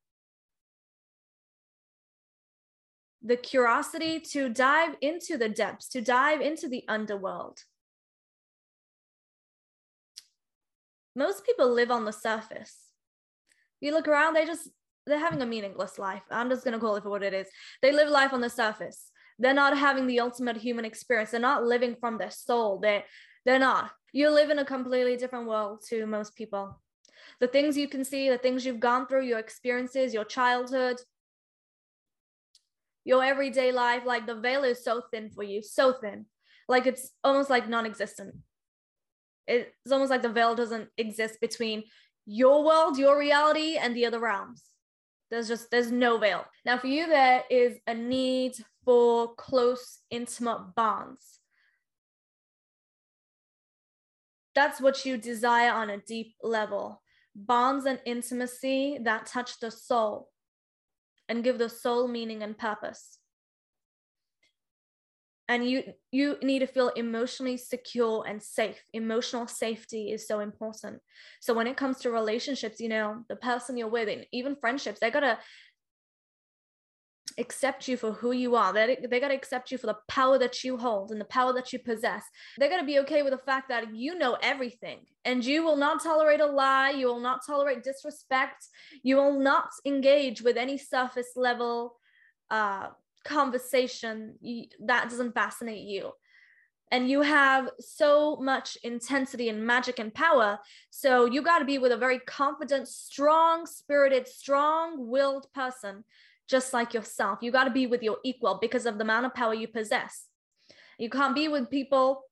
the 3.23 3.37
curiosity 3.37 4.21
to 4.21 4.49
dive 4.49 4.95
into 5.01 5.37
the 5.37 5.49
depths, 5.49 5.89
to 5.89 6.01
dive 6.01 6.41
into 6.41 6.69
the 6.69 6.85
underworld. 6.89 7.59
Most 11.17 11.45
people 11.45 11.73
live 11.73 11.91
on 11.91 12.05
the 12.05 12.13
surface. 12.13 12.77
You 13.81 13.93
look 13.93 14.07
around, 14.07 14.35
they 14.35 14.47
just, 14.47 14.69
they're 15.07 15.19
having 15.19 15.43
a 15.43 15.47
meaningless 15.47 15.99
life. 15.99 16.23
I'm 16.31 16.49
just 16.49 16.65
going 16.65 16.75
to 16.75 16.81
call 16.81 16.97
it 16.97 17.03
for 17.03 17.11
what 17.11 17.25
it 17.25 17.35
is. 17.35 17.49
They 17.83 17.93
live 17.93 18.09
life 18.09 18.33
on 18.33 18.41
the 18.41 18.51
surface. 18.51 19.11
They're 19.39 19.55
not 19.55 19.77
having 19.77 20.07
the 20.07 20.21
ultimate 20.21 20.57
human 20.57 20.85
experience. 20.85 21.31
They're 21.31 21.41
not 21.41 21.65
living 21.65 21.97
from 21.99 22.19
their 22.19 22.31
soul. 22.31 22.79
They're, 22.79 23.05
they're 23.45 23.59
not. 23.59 23.91
You 24.13 24.31
live 24.31 24.51
in 24.51 24.59
a 24.59 24.65
completely 24.65 25.17
different 25.17 25.49
world 25.49 25.83
to 25.89 26.07
most 26.07 26.37
people. 26.37 26.81
The 27.41 27.49
things 27.49 27.77
you 27.77 27.89
can 27.89 28.05
see, 28.05 28.29
the 28.29 28.39
things 28.39 28.65
you've 28.65 28.81
gone 28.81 29.07
through, 29.07 29.25
your 29.25 29.39
experiences, 29.39 30.15
your 30.15 30.25
childhood, 30.25 30.97
your 33.09 33.25
everyday 33.25 33.73
life 33.73 34.03
like 34.05 34.27
the 34.27 34.35
veil 34.35 34.65
is 34.65 34.85
so 34.85 35.01
thin 35.11 35.31
for 35.31 35.43
you 35.43 35.63
so 35.63 35.95
thin. 35.95 36.27
Like 36.69 36.87
it's 36.87 37.11
almost 37.25 37.49
like 37.49 37.67
non-existent. 37.67 38.35
It's 39.47 39.91
almost 39.91 40.11
like 40.11 40.21
the 40.21 40.29
veil 40.29 40.55
doesn't 40.55 40.91
exist 40.99 41.41
between 41.41 41.85
your 42.27 42.63
world 42.63 42.99
your 42.99 43.19
reality 43.19 43.79
and 43.79 43.97
the 43.97 44.05
other 44.05 44.21
realms. 44.21 44.63
There's 45.31 45.49
just 45.49 45.71
there's 45.71 45.91
no 45.91 46.19
veil. 46.19 46.45
Now 46.67 46.77
for 46.77 46.89
you 46.89 47.07
there 47.07 47.45
is 47.51 47.79
a 47.87 47.95
need 47.95 48.53
for 48.85 49.35
close 49.37 50.01
intimate 50.11 50.75
bonds. 50.77 51.41
That's 54.55 54.83
what 54.83 55.07
you 55.07 55.17
desire 55.17 55.73
on 55.73 55.89
a 55.89 55.97
deep 55.97 56.35
level. 56.43 57.01
Bonds 57.35 57.87
and 57.87 58.01
intimacy 58.05 58.99
that 59.03 59.25
touch 59.25 59.61
the 59.61 59.71
soul 59.71 60.29
and 61.29 61.45
give 61.45 61.59
the 61.59 61.69
soul 61.69 62.09
meaning 62.09 62.43
and 62.43 62.57
purpose. 62.57 63.19
And 65.51 65.69
you 65.69 65.83
you 66.13 66.37
need 66.43 66.59
to 66.59 66.67
feel 66.67 66.89
emotionally 66.91 67.57
secure 67.57 68.23
and 68.29 68.43
safe. 68.43 68.83
Emotional 68.93 69.47
safety 69.47 70.13
is 70.13 70.29
so 70.29 70.41
important. 70.41 71.01
So 71.41 71.55
when 71.55 71.67
it 71.67 71.77
comes 71.77 72.01
to 72.01 72.11
relationships 72.11 72.81
you 72.81 72.89
know 72.91 73.25
the 73.29 73.37
person 73.37 73.77
you're 73.79 73.89
with 73.89 74.09
and 74.09 74.27
even 74.31 74.57
friendships 74.57 75.01
they 75.01 75.11
gotta 75.11 75.39
accept 77.39 77.89
you 77.89 77.97
for 77.97 78.13
who 78.13 78.33
you 78.33 78.57
are. 78.57 78.73
They, 78.73 78.99
they 79.09 79.21
got 79.21 79.29
to 79.29 79.35
accept 79.35 79.71
you 79.71 79.79
for 79.79 79.87
the 79.87 79.99
power 80.09 80.39
that 80.39 80.65
you 80.65 80.77
hold 80.77 81.11
and 81.11 81.21
the 81.21 81.25
power 81.27 81.53
that 81.55 81.73
you 81.73 81.79
possess. 81.79 82.25
They're 82.57 82.69
going 82.69 82.81
to 82.81 82.87
be 82.87 82.99
okay 83.01 83.23
with 83.23 83.33
the 83.33 83.39
fact 83.39 83.69
that 83.69 83.95
you 83.95 84.19
know 84.19 84.37
everything 84.43 85.01
and 85.25 85.45
you 85.45 85.63
will 85.63 85.77
not 85.77 86.03
tolerate 86.03 86.41
a 86.41 86.47
lie. 86.47 86.91
You 86.91 87.07
will 87.07 87.21
not 87.21 87.41
tolerate 87.47 87.83
disrespect. 87.83 88.67
You 89.03 89.17
will 89.17 89.39
not 89.39 89.71
engage 89.85 90.43
with 90.43 90.57
any 90.57 90.79
surface 90.79 91.33
level 91.37 91.97
uh, 92.51 92.89
conversation 93.25 94.35
that 94.85 95.11
doesn't 95.11 95.35
fascinate 95.35 95.87
you. 95.87 96.13
And 96.91 97.11
you 97.11 97.21
have 97.21 97.69
so 97.79 98.37
much 98.37 98.79
intensity 98.83 99.51
and 99.51 99.67
magic 99.67 99.99
and 99.99 100.13
power. 100.13 100.59
So 100.89 101.27
you 101.27 101.43
got 101.43 101.59
to 101.59 101.67
be 101.67 101.77
with 101.77 101.93
a 101.93 101.99
very 101.99 102.19
confident, 102.21 102.89
strong 102.89 103.67
spirited, 103.67 104.27
strong 104.27 105.09
willed 105.09 105.53
person 105.53 106.05
just 106.49 106.73
like 106.73 106.95
yourself. 106.95 107.39
You 107.43 107.51
got 107.51 107.65
to 107.65 107.71
be 107.71 107.87
with 107.87 108.03
your 108.03 108.19
equal 108.25 108.59
because 108.61 108.87
of 108.87 108.99
the 108.99 109.05
amount 109.05 109.27
of 109.27 109.35
power 109.35 109.55
you 109.55 109.69
possess. 109.69 110.27
You 110.99 111.11
can't 111.11 111.35
be 111.35 111.49
with 111.49 111.71
people 111.71 112.25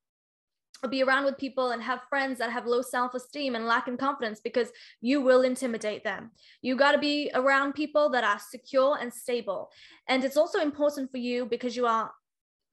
be 0.90 1.02
around 1.02 1.25
with 1.25 1.38
people 1.38 1.70
and 1.70 1.82
have 1.82 2.02
friends 2.08 2.38
that 2.38 2.50
have 2.50 2.66
low 2.66 2.82
self 2.82 3.14
esteem 3.14 3.54
and 3.54 3.66
lack 3.66 3.88
in 3.88 3.96
confidence 3.96 4.40
because 4.40 4.70
you 5.00 5.20
will 5.20 5.42
intimidate 5.42 6.04
them. 6.04 6.30
You 6.61 6.76
got 6.76 6.92
to 6.92 6.99
be 6.99 7.30
around 7.35 7.73
people 7.73 8.11
that 8.11 8.25
are 8.25 8.38
secure 8.38 8.99
and 9.00 9.12
stable. 9.12 9.70
And 10.08 10.23
it's 10.23 10.37
also 10.37 10.61
important 10.61 11.11
for 11.11 11.16
you 11.16 11.46
because 11.46 11.76
you 11.76 11.87
are 11.87 12.11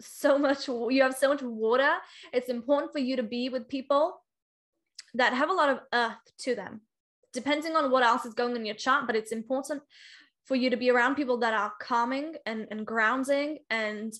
so 0.01 0.38
much, 0.38 0.67
you 0.67 1.01
have 1.01 1.15
so 1.15 1.29
much 1.29 1.41
water. 1.41 1.93
It's 2.33 2.50
important 2.50 2.91
for 2.91 3.00
you 3.00 3.15
to 3.15 3.23
be 3.23 3.50
with 3.50 3.69
people 3.69 4.21
that 5.13 5.33
have 5.33 5.50
a 5.50 5.53
lot 5.53 5.69
of 5.69 5.79
earth 5.93 6.17
to 6.39 6.55
them 6.55 6.81
depending 7.33 7.75
on 7.75 7.89
what 7.89 8.03
else 8.03 8.25
is 8.25 8.33
going 8.35 8.55
in 8.55 8.65
your 8.65 8.75
chart, 8.75 9.07
but 9.07 9.15
it's 9.15 9.31
important 9.31 9.81
for 10.45 10.55
you 10.55 10.69
to 10.69 10.77
be 10.77 10.89
around 10.89 11.15
people 11.15 11.38
that 11.38 11.53
are 11.53 11.73
calming 11.79 12.35
and, 12.45 12.67
and 12.69 12.85
grounding 12.85 13.59
and 13.69 14.13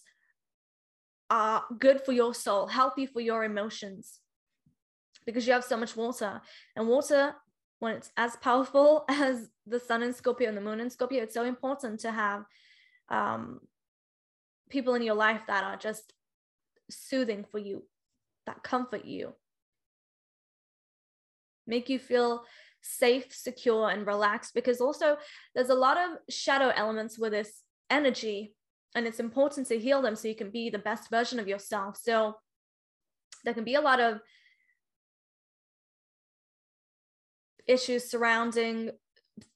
are 1.30 1.64
good 1.80 2.02
for 2.02 2.12
your 2.12 2.34
soul, 2.34 2.68
healthy 2.68 3.06
for 3.06 3.20
your 3.20 3.44
emotions, 3.44 4.20
because 5.26 5.46
you 5.46 5.54
have 5.54 5.64
so 5.64 5.78
much 5.78 5.96
water. 5.96 6.42
And 6.76 6.88
water, 6.88 7.36
when 7.80 7.96
it's 7.96 8.12
as 8.16 8.36
powerful 8.38 9.06
as 9.10 9.50
the 9.68 9.80
sun 9.80 10.04
in 10.04 10.14
Scorpio 10.14 10.48
and 10.48 10.58
the 10.58 10.62
moon 10.62 10.80
in 10.80 10.90
Scorpio, 10.90 11.24
it's 11.24 11.34
so 11.34 11.44
important 11.44 12.00
to 12.02 12.12
have 12.12 12.46
um, 13.10 13.60
people 14.70 14.96
in 14.96 15.02
your 15.02 15.16
life 15.16 15.42
that 15.48 15.64
are 15.64 15.78
just 15.78 16.14
soothing 16.90 17.46
for 17.52 17.58
you, 17.58 17.84
that 18.46 18.64
comfort 18.64 19.06
you, 19.06 19.34
make 21.68 21.90
you 21.90 22.00
feel 22.00 22.44
safe, 22.84 23.34
secure, 23.34 23.90
and 23.90 24.06
relaxed 24.06 24.54
because 24.54 24.80
also 24.80 25.18
there's 25.56 25.70
a 25.70 25.76
lot 25.76 25.98
of 25.98 26.18
shadow 26.30 26.72
elements 26.76 27.18
with 27.18 27.32
this 27.32 27.64
energy, 27.90 28.54
and 28.94 29.08
it's 29.08 29.20
important 29.20 29.68
to 29.68 29.80
heal 29.80 30.02
them 30.02 30.16
so 30.16 30.28
you 30.28 30.36
can 30.36 30.52
be 30.52 30.70
the 30.70 30.78
best 30.78 31.10
version 31.10 31.40
of 31.40 31.48
yourself. 31.48 31.98
So 31.98 32.36
there 33.44 33.54
can 33.54 33.64
be 33.64 33.76
a 33.76 33.82
lot 33.82 34.00
of 34.00 34.20
issues 37.66 38.10
surrounding 38.10 38.92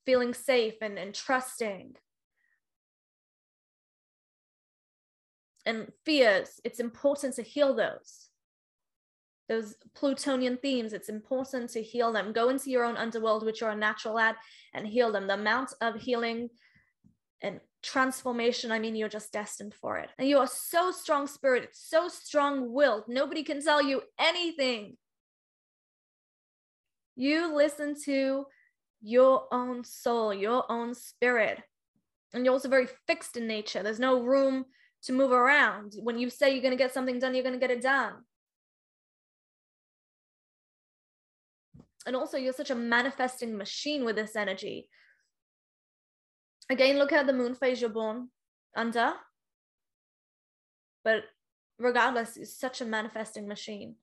feeling 0.05 0.33
safe 0.33 0.75
and, 0.81 0.97
and 0.97 1.13
trusting 1.13 1.95
and 5.65 5.91
fears. 6.05 6.61
It's 6.63 6.79
important 6.79 7.35
to 7.35 7.43
heal 7.43 7.75
those 7.75 8.26
those 9.47 9.75
plutonian 9.95 10.57
themes 10.57 10.93
it's 10.93 11.09
important 11.09 11.69
to 11.71 11.81
heal 11.81 12.11
them. 12.11 12.33
Go 12.33 12.49
into 12.49 12.69
your 12.69 12.83
own 12.83 12.97
underworld 12.97 13.45
which 13.45 13.61
you're 13.61 13.69
a 13.69 13.75
natural 13.75 14.19
at 14.19 14.35
and 14.73 14.85
heal 14.85 15.11
them. 15.11 15.27
The 15.27 15.35
amount 15.35 15.73
of 15.81 15.95
healing 15.95 16.49
and 17.41 17.59
transformation 17.83 18.71
i 18.71 18.79
mean 18.79 18.95
you're 18.95 19.07
just 19.07 19.31
destined 19.31 19.73
for 19.73 19.97
it. 19.97 20.09
And 20.17 20.27
you 20.27 20.39
are 20.39 20.47
so 20.47 20.91
strong 20.91 21.27
spirited 21.27 21.69
so 21.73 22.07
strong 22.07 22.73
willed. 22.73 23.05
Nobody 23.07 23.43
can 23.43 23.63
tell 23.63 23.81
you 23.81 24.01
anything. 24.19 24.97
You 27.15 27.55
listen 27.55 27.95
to 28.05 28.45
your 29.01 29.47
own 29.51 29.83
soul 29.83 30.33
your 30.33 30.69
own 30.69 30.93
spirit. 30.93 31.61
And 32.33 32.43
you're 32.43 32.53
also 32.53 32.67
very 32.67 32.87
fixed 33.07 33.37
in 33.37 33.47
nature. 33.47 33.81
There's 33.81 33.99
no 33.99 34.21
room 34.21 34.65
to 35.03 35.13
move 35.13 35.31
around. 35.31 35.93
When 36.03 36.19
you 36.19 36.29
say 36.29 36.51
you're 36.51 36.61
going 36.61 36.77
to 36.77 36.83
get 36.83 36.93
something 36.93 37.19
done 37.19 37.33
you're 37.33 37.43
going 37.43 37.57
to 37.57 37.59
get 37.59 37.71
it 37.71 37.81
done 37.81 38.15
and 42.07 42.15
also 42.15 42.37
you're 42.37 42.53
such 42.53 42.71
a 42.71 42.75
manifesting 42.75 43.55
machine 43.55 44.05
with 44.05 44.15
this 44.15 44.35
energy. 44.35 44.89
Again 46.69 46.97
look 46.97 47.11
at 47.11 47.27
the 47.27 47.33
moon 47.33 47.53
phase 47.53 47.81
you're 47.81 47.89
born 47.89 48.29
under. 48.75 49.13
But 51.03 51.23
regardless 51.77 52.37
it's 52.37 52.57
such 52.57 52.81
a 52.81 52.85
manifesting 52.85 53.47
machine. 53.47 53.95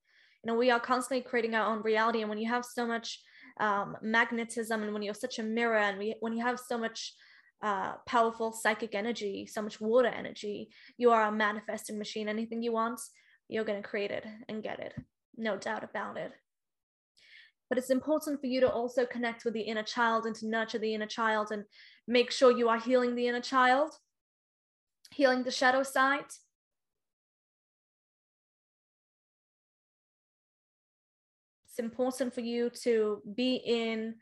You 0.43 0.53
know 0.53 0.59
we 0.59 0.71
are 0.71 0.79
constantly 0.79 1.23
creating 1.29 1.55
our 1.55 1.75
own 1.75 1.83
reality 1.83 2.21
and 2.21 2.29
when 2.29 2.39
you 2.39 2.49
have 2.51 2.65
so 2.65 2.87
much 2.87 3.21
um, 3.59 3.97
magnetism 4.03 4.83
and 4.83 4.93
when 4.93 5.03
you're 5.03 5.15
such 5.15 5.39
a 5.39 5.43
mirror 5.43 5.79
and 5.79 5.99
we, 5.99 6.15
when 6.21 6.35
you 6.35 6.45
have 6.45 6.61
so 6.61 6.77
much 6.77 7.15
uh, 7.63 7.95
powerful 8.07 8.53
psychic 8.53 8.95
energy 8.95 9.47
so 9.47 9.63
much 9.63 9.81
water 9.81 10.09
energy 10.09 10.69
you 10.99 11.11
are 11.11 11.25
a 11.25 11.33
manifesting 11.33 11.99
machine. 11.99 12.29
Anything 12.29 12.63
you 12.63 12.73
want 12.73 13.01
you're 13.49 13.65
going 13.65 13.83
to 13.83 13.89
create 13.89 14.11
it 14.11 14.27
and 14.49 14.63
get 14.63 14.81
it. 14.81 14.95
No 15.37 15.57
doubt 15.57 15.85
about 15.85 16.19
it 16.19 16.33
but 17.69 17.79
it's 17.79 17.91
important 17.91 18.41
for 18.41 18.47
you 18.47 18.61
to 18.61 18.71
also 18.71 19.07
connect 19.07 19.45
with 19.45 19.55
the 19.55 19.63
inner 19.63 19.83
child 19.83 20.27
and 20.27 20.35
to 20.37 20.47
nurture 20.47 20.79
the 20.79 20.95
inner 20.95 21.07
child 21.07 21.49
and 21.51 21.65
make 22.07 22.31
sure 22.31 22.51
you 22.51 22.69
are 22.69 22.79
healing 22.79 23.15
the 23.15 23.27
inner 23.27 23.41
child, 23.41 23.93
healing 25.11 25.43
the 25.43 25.51
shadow 25.51 25.83
side. 25.83 26.27
It's 31.67 31.79
important 31.79 32.35
for 32.35 32.41
you 32.41 32.71
to 32.83 33.23
be 33.35 33.57
in 33.57 34.17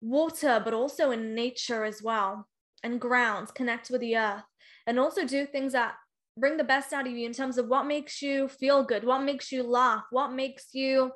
water, 0.00 0.60
but 0.64 0.72
also 0.72 1.10
in 1.10 1.34
nature 1.34 1.84
as 1.84 2.02
well, 2.02 2.48
and 2.82 3.00
grounds, 3.00 3.50
connect 3.50 3.90
with 3.90 4.00
the 4.00 4.16
earth, 4.16 4.44
and 4.86 4.98
also 4.98 5.26
do 5.26 5.44
things 5.44 5.72
that 5.72 5.94
bring 6.38 6.56
the 6.56 6.64
best 6.64 6.92
out 6.92 7.06
of 7.06 7.12
you 7.12 7.26
in 7.26 7.34
terms 7.34 7.58
of 7.58 7.68
what 7.68 7.86
makes 7.86 8.22
you 8.22 8.48
feel 8.48 8.82
good, 8.82 9.04
what 9.04 9.22
makes 9.22 9.52
you 9.52 9.62
laugh, 9.62 10.04
what 10.10 10.32
makes 10.32 10.68
you 10.72 11.12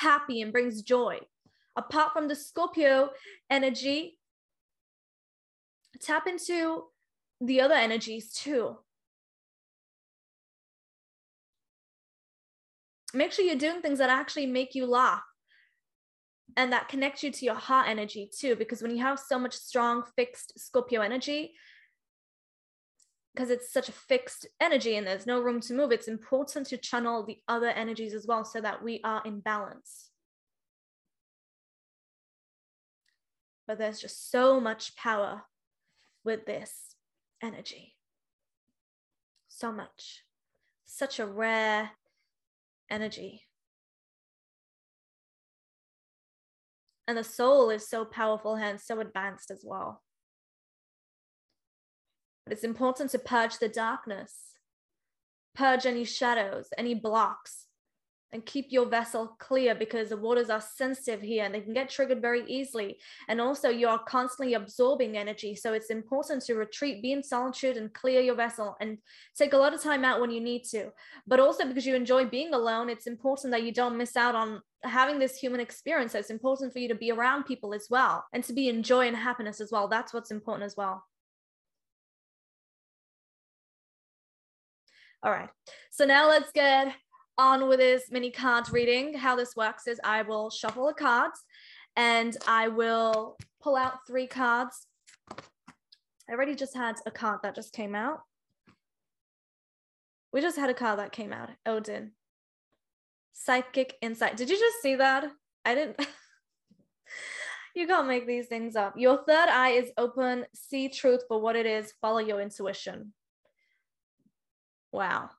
happy 0.00 0.40
and 0.40 0.52
brings 0.52 0.82
joy. 0.82 1.18
Apart 1.76 2.12
from 2.12 2.28
the 2.28 2.34
Scorpio 2.34 3.10
energy, 3.50 4.18
tap 6.00 6.26
into 6.26 6.84
the 7.40 7.60
other 7.60 7.74
energies 7.74 8.32
too. 8.32 8.78
Make 13.14 13.32
sure 13.32 13.44
you're 13.44 13.56
doing 13.56 13.80
things 13.80 13.98
that 13.98 14.10
actually 14.10 14.46
make 14.46 14.74
you 14.74 14.86
laugh 14.86 15.22
and 16.56 16.72
that 16.72 16.88
connect 16.88 17.22
you 17.22 17.30
to 17.30 17.44
your 17.44 17.54
heart 17.54 17.88
energy 17.88 18.30
too. 18.36 18.56
Because 18.56 18.82
when 18.82 18.90
you 18.90 19.02
have 19.02 19.18
so 19.18 19.38
much 19.38 19.54
strong, 19.54 20.02
fixed 20.16 20.58
Scorpio 20.58 21.00
energy, 21.00 21.54
because 23.38 23.50
it's 23.52 23.72
such 23.72 23.88
a 23.88 23.92
fixed 23.92 24.48
energy 24.60 24.96
and 24.96 25.06
there's 25.06 25.24
no 25.24 25.40
room 25.40 25.60
to 25.60 25.72
move, 25.72 25.92
it's 25.92 26.08
important 26.08 26.66
to 26.66 26.76
channel 26.76 27.24
the 27.24 27.38
other 27.46 27.68
energies 27.68 28.12
as 28.12 28.26
well 28.26 28.44
so 28.44 28.60
that 28.60 28.82
we 28.82 29.00
are 29.04 29.22
in 29.24 29.38
balance. 29.38 30.10
But 33.64 33.78
there's 33.78 34.00
just 34.00 34.32
so 34.32 34.60
much 34.60 34.96
power 34.96 35.44
with 36.24 36.46
this 36.46 36.96
energy. 37.40 37.94
So 39.46 39.70
much. 39.70 40.24
Such 40.84 41.20
a 41.20 41.26
rare 41.26 41.92
energy. 42.90 43.44
And 47.06 47.16
the 47.16 47.22
soul 47.22 47.70
is 47.70 47.88
so 47.88 48.04
powerful 48.04 48.56
and 48.56 48.80
so 48.80 48.98
advanced 48.98 49.52
as 49.52 49.62
well. 49.64 50.02
But 52.48 52.54
it's 52.54 52.64
important 52.64 53.10
to 53.10 53.18
purge 53.18 53.58
the 53.58 53.68
darkness, 53.68 54.54
purge 55.54 55.84
any 55.84 56.04
shadows, 56.04 56.68
any 56.78 56.94
blocks, 56.94 57.66
and 58.32 58.46
keep 58.46 58.68
your 58.70 58.86
vessel 58.86 59.36
clear 59.38 59.74
because 59.74 60.08
the 60.08 60.16
waters 60.16 60.48
are 60.48 60.62
sensitive 60.62 61.20
here 61.20 61.44
and 61.44 61.54
they 61.54 61.60
can 61.60 61.74
get 61.74 61.90
triggered 61.90 62.22
very 62.22 62.46
easily. 62.46 62.96
And 63.28 63.38
also, 63.38 63.68
you 63.68 63.86
are 63.86 63.98
constantly 63.98 64.54
absorbing 64.54 65.18
energy. 65.18 65.54
So, 65.54 65.74
it's 65.74 65.90
important 65.90 66.42
to 66.46 66.54
retreat, 66.54 67.02
be 67.02 67.12
in 67.12 67.22
solitude, 67.22 67.76
and 67.76 67.92
clear 67.92 68.22
your 68.22 68.34
vessel 68.34 68.74
and 68.80 68.96
take 69.36 69.52
a 69.52 69.58
lot 69.58 69.74
of 69.74 69.82
time 69.82 70.02
out 70.02 70.18
when 70.18 70.30
you 70.30 70.40
need 70.40 70.64
to. 70.70 70.90
But 71.26 71.40
also, 71.40 71.66
because 71.66 71.84
you 71.84 71.94
enjoy 71.94 72.24
being 72.24 72.54
alone, 72.54 72.88
it's 72.88 73.06
important 73.06 73.50
that 73.50 73.62
you 73.62 73.72
don't 73.72 73.98
miss 73.98 74.16
out 74.16 74.34
on 74.34 74.62
having 74.84 75.18
this 75.18 75.36
human 75.36 75.60
experience. 75.60 76.12
So, 76.12 76.18
it's 76.18 76.30
important 76.30 76.72
for 76.72 76.78
you 76.78 76.88
to 76.88 76.94
be 76.94 77.10
around 77.10 77.44
people 77.44 77.74
as 77.74 77.88
well 77.90 78.24
and 78.32 78.42
to 78.44 78.54
be 78.54 78.70
in 78.70 78.82
joy 78.82 79.06
and 79.06 79.16
happiness 79.16 79.60
as 79.60 79.70
well. 79.70 79.86
That's 79.86 80.14
what's 80.14 80.30
important 80.30 80.64
as 80.64 80.78
well. 80.78 81.04
All 85.22 85.32
right. 85.32 85.48
So 85.90 86.04
now 86.04 86.28
let's 86.28 86.52
get 86.52 86.94
on 87.36 87.68
with 87.68 87.80
this 87.80 88.04
mini 88.10 88.30
card 88.30 88.70
reading. 88.72 89.14
How 89.14 89.34
this 89.34 89.56
works 89.56 89.86
is 89.86 90.00
I 90.04 90.22
will 90.22 90.50
shuffle 90.50 90.86
the 90.86 90.94
cards 90.94 91.40
and 91.96 92.36
I 92.46 92.68
will 92.68 93.36
pull 93.60 93.76
out 93.76 94.06
three 94.06 94.28
cards. 94.28 94.86
I 96.28 96.32
already 96.32 96.54
just 96.54 96.76
had 96.76 96.96
a 97.06 97.10
card 97.10 97.40
that 97.42 97.54
just 97.54 97.72
came 97.72 97.94
out. 97.94 98.20
We 100.32 100.40
just 100.40 100.58
had 100.58 100.70
a 100.70 100.74
card 100.74 100.98
that 100.98 101.10
came 101.10 101.32
out. 101.32 101.50
Odin. 101.66 102.12
Psychic 103.32 103.96
insight. 104.00 104.36
Did 104.36 104.50
you 104.50 104.58
just 104.58 104.82
see 104.82 104.96
that? 104.96 105.24
I 105.64 105.74
didn't. 105.74 105.96
you 107.74 107.86
can't 107.86 108.06
make 108.06 108.26
these 108.26 108.46
things 108.46 108.76
up. 108.76 108.94
Your 108.96 109.24
third 109.26 109.48
eye 109.48 109.70
is 109.70 109.90
open. 109.96 110.44
See 110.54 110.88
truth 110.88 111.22
for 111.26 111.40
what 111.40 111.56
it 111.56 111.66
is. 111.66 111.94
Follow 112.00 112.18
your 112.18 112.40
intuition. 112.40 113.14
Wow. 114.92 115.30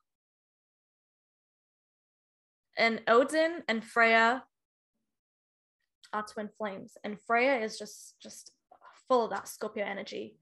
And 2.76 3.02
Odin 3.06 3.62
and 3.68 3.84
Freya 3.84 4.44
are 6.12 6.26
twin 6.26 6.48
flames, 6.56 6.96
and 7.04 7.20
Freya 7.26 7.58
is 7.58 7.78
just 7.78 8.14
just 8.22 8.52
full 9.08 9.24
of 9.24 9.30
that 9.30 9.48
Scorpio 9.48 9.84
energy. 9.84 10.36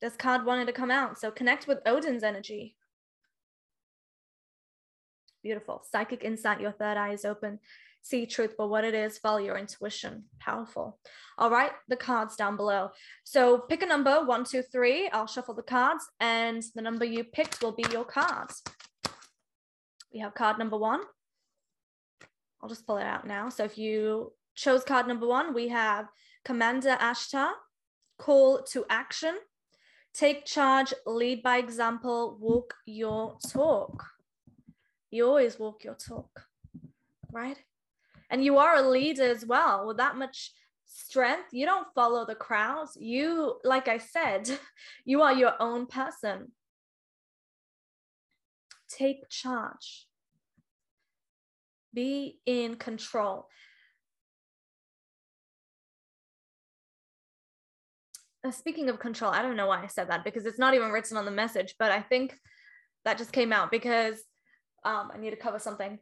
This 0.00 0.16
card 0.16 0.44
wanted 0.44 0.66
to 0.66 0.72
come 0.72 0.90
out, 0.90 1.18
so 1.18 1.30
connect 1.30 1.66
with 1.66 1.78
Odin's 1.86 2.22
energy. 2.22 2.76
Beautiful. 5.42 5.82
Psychic 5.90 6.22
insight, 6.22 6.60
your 6.60 6.72
third 6.72 6.96
eye 6.96 7.12
is 7.12 7.24
open 7.24 7.58
see 8.02 8.26
truth 8.26 8.54
for 8.56 8.68
what 8.68 8.84
it 8.84 8.94
is, 8.94 9.18
follow 9.18 9.38
your 9.38 9.58
intuition. 9.58 10.24
Powerful. 10.40 10.98
All 11.36 11.50
right, 11.50 11.72
the 11.88 11.96
cards 11.96 12.36
down 12.36 12.56
below. 12.56 12.90
So 13.24 13.58
pick 13.58 13.82
a 13.82 13.86
number 13.86 14.24
one, 14.24 14.44
two, 14.44 14.62
three. 14.62 15.08
I'll 15.12 15.26
shuffle 15.26 15.54
the 15.54 15.62
cards, 15.62 16.04
and 16.20 16.62
the 16.74 16.82
number 16.82 17.04
you 17.04 17.24
picked 17.24 17.62
will 17.62 17.72
be 17.72 17.84
your 17.92 18.04
cards. 18.04 18.62
We 20.12 20.20
have 20.20 20.34
card 20.34 20.58
number 20.58 20.78
one. 20.78 21.00
I'll 22.62 22.68
just 22.68 22.86
pull 22.86 22.98
it 22.98 23.04
out 23.04 23.26
now. 23.26 23.50
So 23.50 23.64
if 23.64 23.78
you 23.78 24.32
chose 24.54 24.82
card 24.82 25.06
number 25.06 25.26
one, 25.26 25.54
we 25.54 25.68
have 25.68 26.08
Commander 26.44 26.96
Ashtar, 27.00 27.50
call 28.18 28.62
to 28.72 28.84
action, 28.90 29.36
take 30.14 30.44
charge, 30.44 30.92
lead 31.06 31.42
by 31.42 31.58
example, 31.58 32.36
walk 32.40 32.74
your 32.86 33.36
talk. 33.48 34.04
You 35.10 35.26
always 35.26 35.58
walk 35.58 35.84
your 35.84 35.94
talk, 35.94 36.46
right? 37.30 37.58
And 38.30 38.44
you 38.44 38.58
are 38.58 38.76
a 38.76 38.88
leader 38.88 39.24
as 39.24 39.44
well 39.44 39.86
with 39.86 39.96
that 39.96 40.16
much 40.16 40.52
strength. 40.84 41.48
You 41.52 41.66
don't 41.66 41.86
follow 41.94 42.24
the 42.26 42.34
crowds. 42.34 42.96
You 42.98 43.56
like 43.64 43.88
i 43.88 43.98
said 43.98 44.58
you 45.04 45.22
are 45.22 45.32
your 45.32 45.54
own 45.60 45.86
person. 45.86 46.52
Take 48.88 49.28
charge. 49.28 50.06
Be 51.94 52.38
in 52.46 52.76
control. 52.76 53.48
Uh, 58.46 58.52
speaking 58.52 58.88
of 58.88 59.00
control 59.00 59.32
i 59.32 59.42
don't 59.42 59.56
know 59.56 59.66
why 59.66 59.82
i 59.82 59.88
said 59.88 60.08
that 60.08 60.22
because 60.22 60.46
it's 60.46 60.60
not 60.60 60.72
even 60.72 60.92
written 60.92 61.16
on 61.16 61.24
the 61.24 61.30
message 61.30 61.74
but 61.76 61.90
i 61.90 62.00
think 62.00 62.36
that 63.04 63.18
just 63.18 63.32
came 63.32 63.52
out 63.52 63.68
because 63.68 64.22
um, 64.84 65.10
i 65.12 65.18
need 65.18 65.30
to 65.30 65.36
cover 65.36 65.58
something 65.58 65.98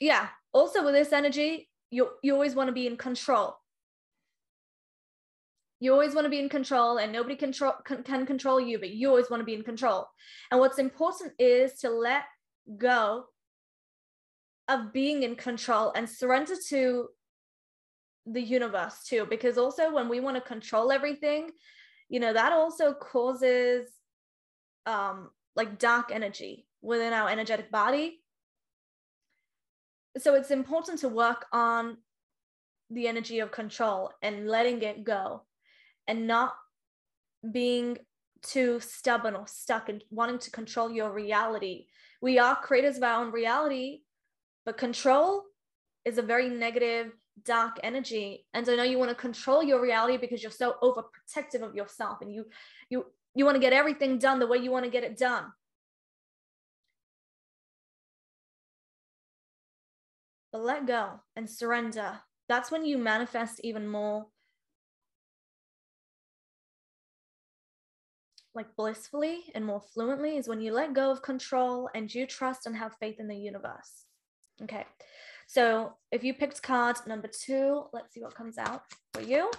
yeah. 0.00 0.28
Also 0.52 0.84
with 0.84 0.94
this 0.94 1.12
energy 1.12 1.68
you 1.90 2.08
you 2.22 2.32
always 2.32 2.54
want 2.54 2.68
to 2.68 2.72
be 2.72 2.86
in 2.86 2.96
control. 2.96 3.56
You 5.78 5.92
always 5.92 6.14
want 6.14 6.26
to 6.26 6.30
be 6.30 6.38
in 6.38 6.48
control 6.48 6.98
and 6.98 7.12
nobody 7.12 7.34
control 7.34 7.72
can, 7.84 8.02
can 8.02 8.24
control 8.24 8.60
you 8.60 8.78
but 8.78 8.90
you 8.90 9.08
always 9.08 9.30
want 9.30 9.40
to 9.40 9.44
be 9.44 9.54
in 9.54 9.62
control. 9.62 10.08
And 10.50 10.60
what's 10.60 10.78
important 10.78 11.32
is 11.38 11.74
to 11.80 11.90
let 11.90 12.24
go 12.78 13.24
of 14.68 14.92
being 14.92 15.22
in 15.22 15.36
control 15.36 15.92
and 15.94 16.08
surrender 16.08 16.54
to 16.68 17.08
the 18.26 18.40
universe 18.40 19.02
too 19.04 19.26
because 19.28 19.58
also 19.58 19.92
when 19.92 20.08
we 20.08 20.20
want 20.20 20.36
to 20.36 20.40
control 20.40 20.92
everything 20.92 21.50
you 22.08 22.20
know 22.20 22.32
that 22.32 22.52
also 22.52 22.94
causes 22.94 23.88
um 24.86 25.28
like 25.56 25.76
dark 25.80 26.12
energy 26.12 26.66
within 26.82 27.12
our 27.12 27.28
energetic 27.28 27.68
body 27.72 28.21
so 30.18 30.34
it's 30.34 30.50
important 30.50 30.98
to 31.00 31.08
work 31.08 31.46
on 31.52 31.96
the 32.90 33.08
energy 33.08 33.38
of 33.40 33.50
control 33.50 34.10
and 34.22 34.48
letting 34.48 34.82
it 34.82 35.04
go 35.04 35.42
and 36.06 36.26
not 36.26 36.52
being 37.50 37.98
too 38.42 38.80
stubborn 38.80 39.34
or 39.34 39.46
stuck 39.46 39.88
and 39.88 40.02
wanting 40.10 40.38
to 40.38 40.50
control 40.50 40.90
your 40.90 41.12
reality. 41.12 41.86
We 42.20 42.38
are 42.38 42.56
creators 42.56 42.96
of 42.96 43.02
our 43.04 43.24
own 43.24 43.32
reality, 43.32 44.00
but 44.66 44.76
control 44.76 45.44
is 46.04 46.18
a 46.18 46.22
very 46.22 46.48
negative, 46.48 47.12
dark 47.44 47.78
energy. 47.82 48.46
And 48.52 48.68
I 48.68 48.76
know 48.76 48.82
you 48.82 48.98
want 48.98 49.10
to 49.10 49.14
control 49.14 49.62
your 49.62 49.80
reality 49.80 50.16
because 50.16 50.42
you're 50.42 50.52
so 50.52 50.76
overprotective 50.82 51.62
of 51.62 51.74
yourself 51.74 52.18
and 52.20 52.32
you 52.32 52.46
you 52.90 53.06
you 53.34 53.46
want 53.46 53.54
to 53.54 53.60
get 53.60 53.72
everything 53.72 54.18
done 54.18 54.38
the 54.38 54.46
way 54.46 54.58
you 54.58 54.70
want 54.70 54.84
to 54.84 54.90
get 54.90 55.04
it 55.04 55.16
done. 55.16 55.44
But 60.52 60.62
let 60.62 60.86
go 60.86 61.20
and 61.34 61.48
surrender. 61.48 62.20
That's 62.48 62.70
when 62.70 62.84
you 62.84 62.98
manifest 62.98 63.60
even 63.64 63.88
more 63.88 64.26
like 68.54 68.76
blissfully 68.76 69.44
and 69.54 69.64
more 69.64 69.80
fluently 69.80 70.36
is 70.36 70.46
when 70.46 70.60
you 70.60 70.72
let 70.72 70.92
go 70.92 71.10
of 71.10 71.22
control 71.22 71.88
and 71.94 72.12
you 72.14 72.26
trust 72.26 72.66
and 72.66 72.76
have 72.76 72.94
faith 73.00 73.18
in 73.18 73.28
the 73.28 73.36
universe. 73.36 74.04
Okay. 74.62 74.84
So 75.46 75.94
if 76.10 76.22
you 76.22 76.34
picked 76.34 76.62
card 76.62 76.96
number 77.06 77.28
two, 77.28 77.84
let's 77.92 78.12
see 78.12 78.22
what 78.22 78.34
comes 78.34 78.58
out 78.58 78.82
for 79.14 79.22
you. 79.22 79.50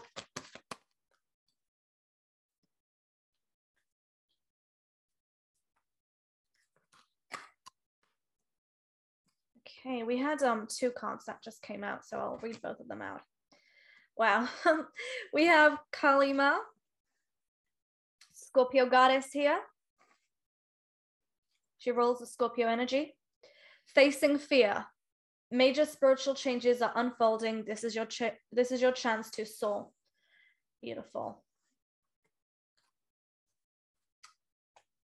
Okay, 9.86 10.04
we 10.04 10.18
had 10.18 10.42
um 10.44 10.66
two 10.70 10.92
cards 10.92 11.26
that 11.26 11.44
just 11.44 11.62
came 11.62 11.84
out, 11.84 12.06
so 12.06 12.18
I'll 12.18 12.40
read 12.42 12.62
both 12.62 12.80
of 12.80 12.88
them 12.88 13.02
out. 13.02 13.22
Wow. 14.18 14.48
we 15.34 15.46
have 15.46 15.78
Kali 15.92 16.32
Ma, 16.32 16.58
Scorpio 18.32 18.86
goddess 18.88 19.32
here. 19.34 19.60
She 21.80 21.92
rules 21.92 22.20
the 22.20 22.28
Scorpio 22.28 22.68
energy. 22.68 23.16
Facing 23.88 24.38
fear. 24.38 24.86
Major 25.52 25.86
spiritual 25.86 26.34
changes 26.34 26.82
are 26.82 26.94
unfolding. 26.96 27.66
This 27.66 27.84
is 27.84 27.94
your 27.94 28.08
this 28.54 28.72
is 28.72 28.82
your 28.82 28.94
chance 28.94 29.30
to 29.32 29.46
soar. 29.46 29.88
Beautiful. 30.82 31.44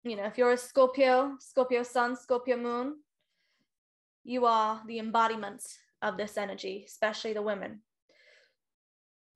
You 0.04 0.18
know, 0.18 0.26
if 0.26 0.38
you're 0.38 0.52
a 0.52 0.58
Scorpio, 0.58 1.38
Scorpio 1.40 1.82
sun, 1.84 2.16
Scorpio 2.16 2.58
moon, 2.58 2.98
you 4.26 4.46
are 4.48 4.82
the 4.88 4.98
embodiment 4.98 5.64
of 6.02 6.18
this 6.18 6.36
energy, 6.36 6.84
especially 6.88 7.32
the 7.32 7.44
women. 7.44 7.82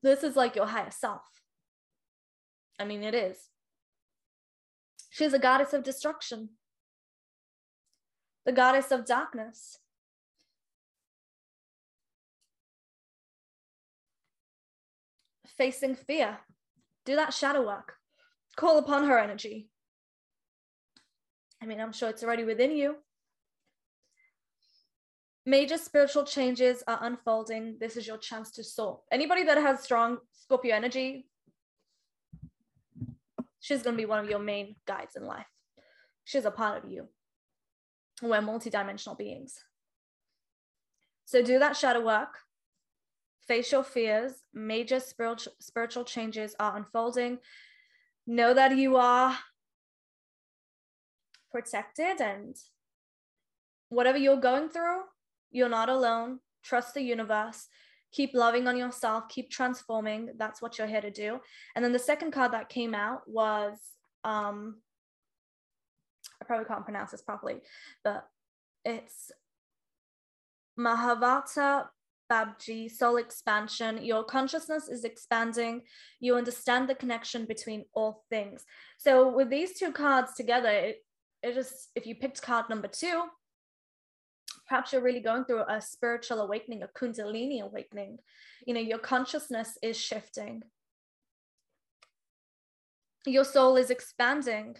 This 0.01 0.23
is 0.23 0.35
like 0.35 0.55
your 0.55 0.65
higher 0.65 0.91
self. 0.91 1.21
I 2.79 2.85
mean, 2.85 3.03
it 3.03 3.13
is. 3.13 3.37
She's 5.11 5.33
a 5.33 5.39
goddess 5.39 5.73
of 5.73 5.83
destruction, 5.83 6.49
the 8.45 8.51
goddess 8.51 8.91
of 8.91 9.05
darkness. 9.05 9.77
Facing 15.57 15.95
fear, 15.95 16.39
do 17.05 17.15
that 17.15 17.33
shadow 17.33 17.65
work, 17.65 17.95
call 18.55 18.77
upon 18.77 19.05
her 19.07 19.19
energy. 19.19 19.69
I 21.61 21.65
mean, 21.65 21.81
I'm 21.81 21.91
sure 21.91 22.09
it's 22.09 22.23
already 22.23 22.45
within 22.45 22.71
you. 22.71 22.95
Major 25.49 25.79
spiritual 25.79 26.25
changes 26.25 26.83
are 26.87 26.99
unfolding. 27.01 27.77
This 27.79 27.97
is 27.97 28.05
your 28.05 28.19
chance 28.19 28.51
to 28.51 28.63
soar. 28.63 28.99
Anybody 29.11 29.43
that 29.45 29.57
has 29.57 29.81
strong 29.81 30.19
Scorpio 30.31 30.75
energy, 30.75 31.25
she's 33.59 33.81
going 33.81 33.95
to 33.95 33.97
be 33.99 34.05
one 34.05 34.23
of 34.23 34.29
your 34.29 34.37
main 34.37 34.75
guides 34.85 35.15
in 35.15 35.25
life. 35.25 35.47
She's 36.23 36.45
a 36.45 36.51
part 36.51 36.83
of 36.83 36.91
you. 36.91 37.07
We're 38.21 38.41
multidimensional 38.41 39.17
beings. 39.17 39.55
So 41.25 41.41
do 41.41 41.57
that 41.57 41.75
shadow 41.75 42.05
work. 42.05 42.37
Face 43.47 43.71
your 43.71 43.83
fears. 43.83 44.43
Major 44.53 44.99
spiritual 44.99 45.53
spiritual 45.59 46.03
changes 46.03 46.55
are 46.59 46.77
unfolding. 46.77 47.39
Know 48.27 48.53
that 48.53 48.77
you 48.77 48.97
are 48.97 49.35
protected 51.51 52.21
and 52.21 52.55
whatever 53.89 54.19
you're 54.19 54.37
going 54.37 54.69
through, 54.69 55.01
you're 55.51 55.69
not 55.69 55.89
alone. 55.89 56.39
Trust 56.63 56.93
the 56.93 57.01
universe. 57.01 57.67
Keep 58.11 58.33
loving 58.33 58.67
on 58.67 58.77
yourself. 58.77 59.29
Keep 59.29 59.51
transforming. 59.51 60.31
That's 60.37 60.61
what 60.61 60.77
you're 60.77 60.87
here 60.87 61.01
to 61.01 61.11
do. 61.11 61.39
And 61.75 61.83
then 61.85 61.91
the 61.91 61.99
second 61.99 62.31
card 62.31 62.53
that 62.53 62.69
came 62.69 62.95
out 62.95 63.21
was 63.27 63.77
um, 64.23 64.77
I 66.41 66.45
probably 66.45 66.65
can't 66.65 66.83
pronounce 66.83 67.11
this 67.11 67.21
properly, 67.21 67.57
but 68.03 68.27
it's 68.85 69.31
Mahavatar 70.79 71.87
Babaji, 72.31 72.89
soul 72.89 73.17
expansion. 73.17 74.03
Your 74.03 74.23
consciousness 74.23 74.87
is 74.87 75.03
expanding. 75.03 75.81
You 76.19 76.35
understand 76.35 76.87
the 76.87 76.95
connection 76.95 77.45
between 77.45 77.85
all 77.93 78.23
things. 78.29 78.65
So 78.97 79.29
with 79.29 79.49
these 79.49 79.77
two 79.77 79.91
cards 79.91 80.33
together, 80.33 80.69
it, 80.69 80.97
it 81.41 81.53
just 81.55 81.89
if 81.95 82.05
you 82.05 82.15
picked 82.15 82.41
card 82.41 82.69
number 82.69 82.87
two, 82.87 83.23
perhaps 84.69 84.93
you're 84.93 85.01
really 85.01 85.19
going 85.19 85.43
through 85.45 85.63
a 85.67 85.81
spiritual 85.81 86.41
awakening, 86.41 86.83
a 86.83 86.87
kundalini 86.87 87.61
awakening. 87.61 88.19
You 88.65 88.75
know, 88.75 88.79
your 88.79 88.99
consciousness 88.99 89.77
is 89.81 89.97
shifting. 89.97 90.61
Your 93.25 93.43
soul 93.43 93.75
is 93.77 93.89
expanding. 93.89 94.75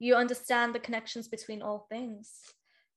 You 0.00 0.16
understand 0.16 0.74
the 0.74 0.80
connections 0.80 1.28
between 1.28 1.62
all 1.62 1.86
things. 1.88 2.30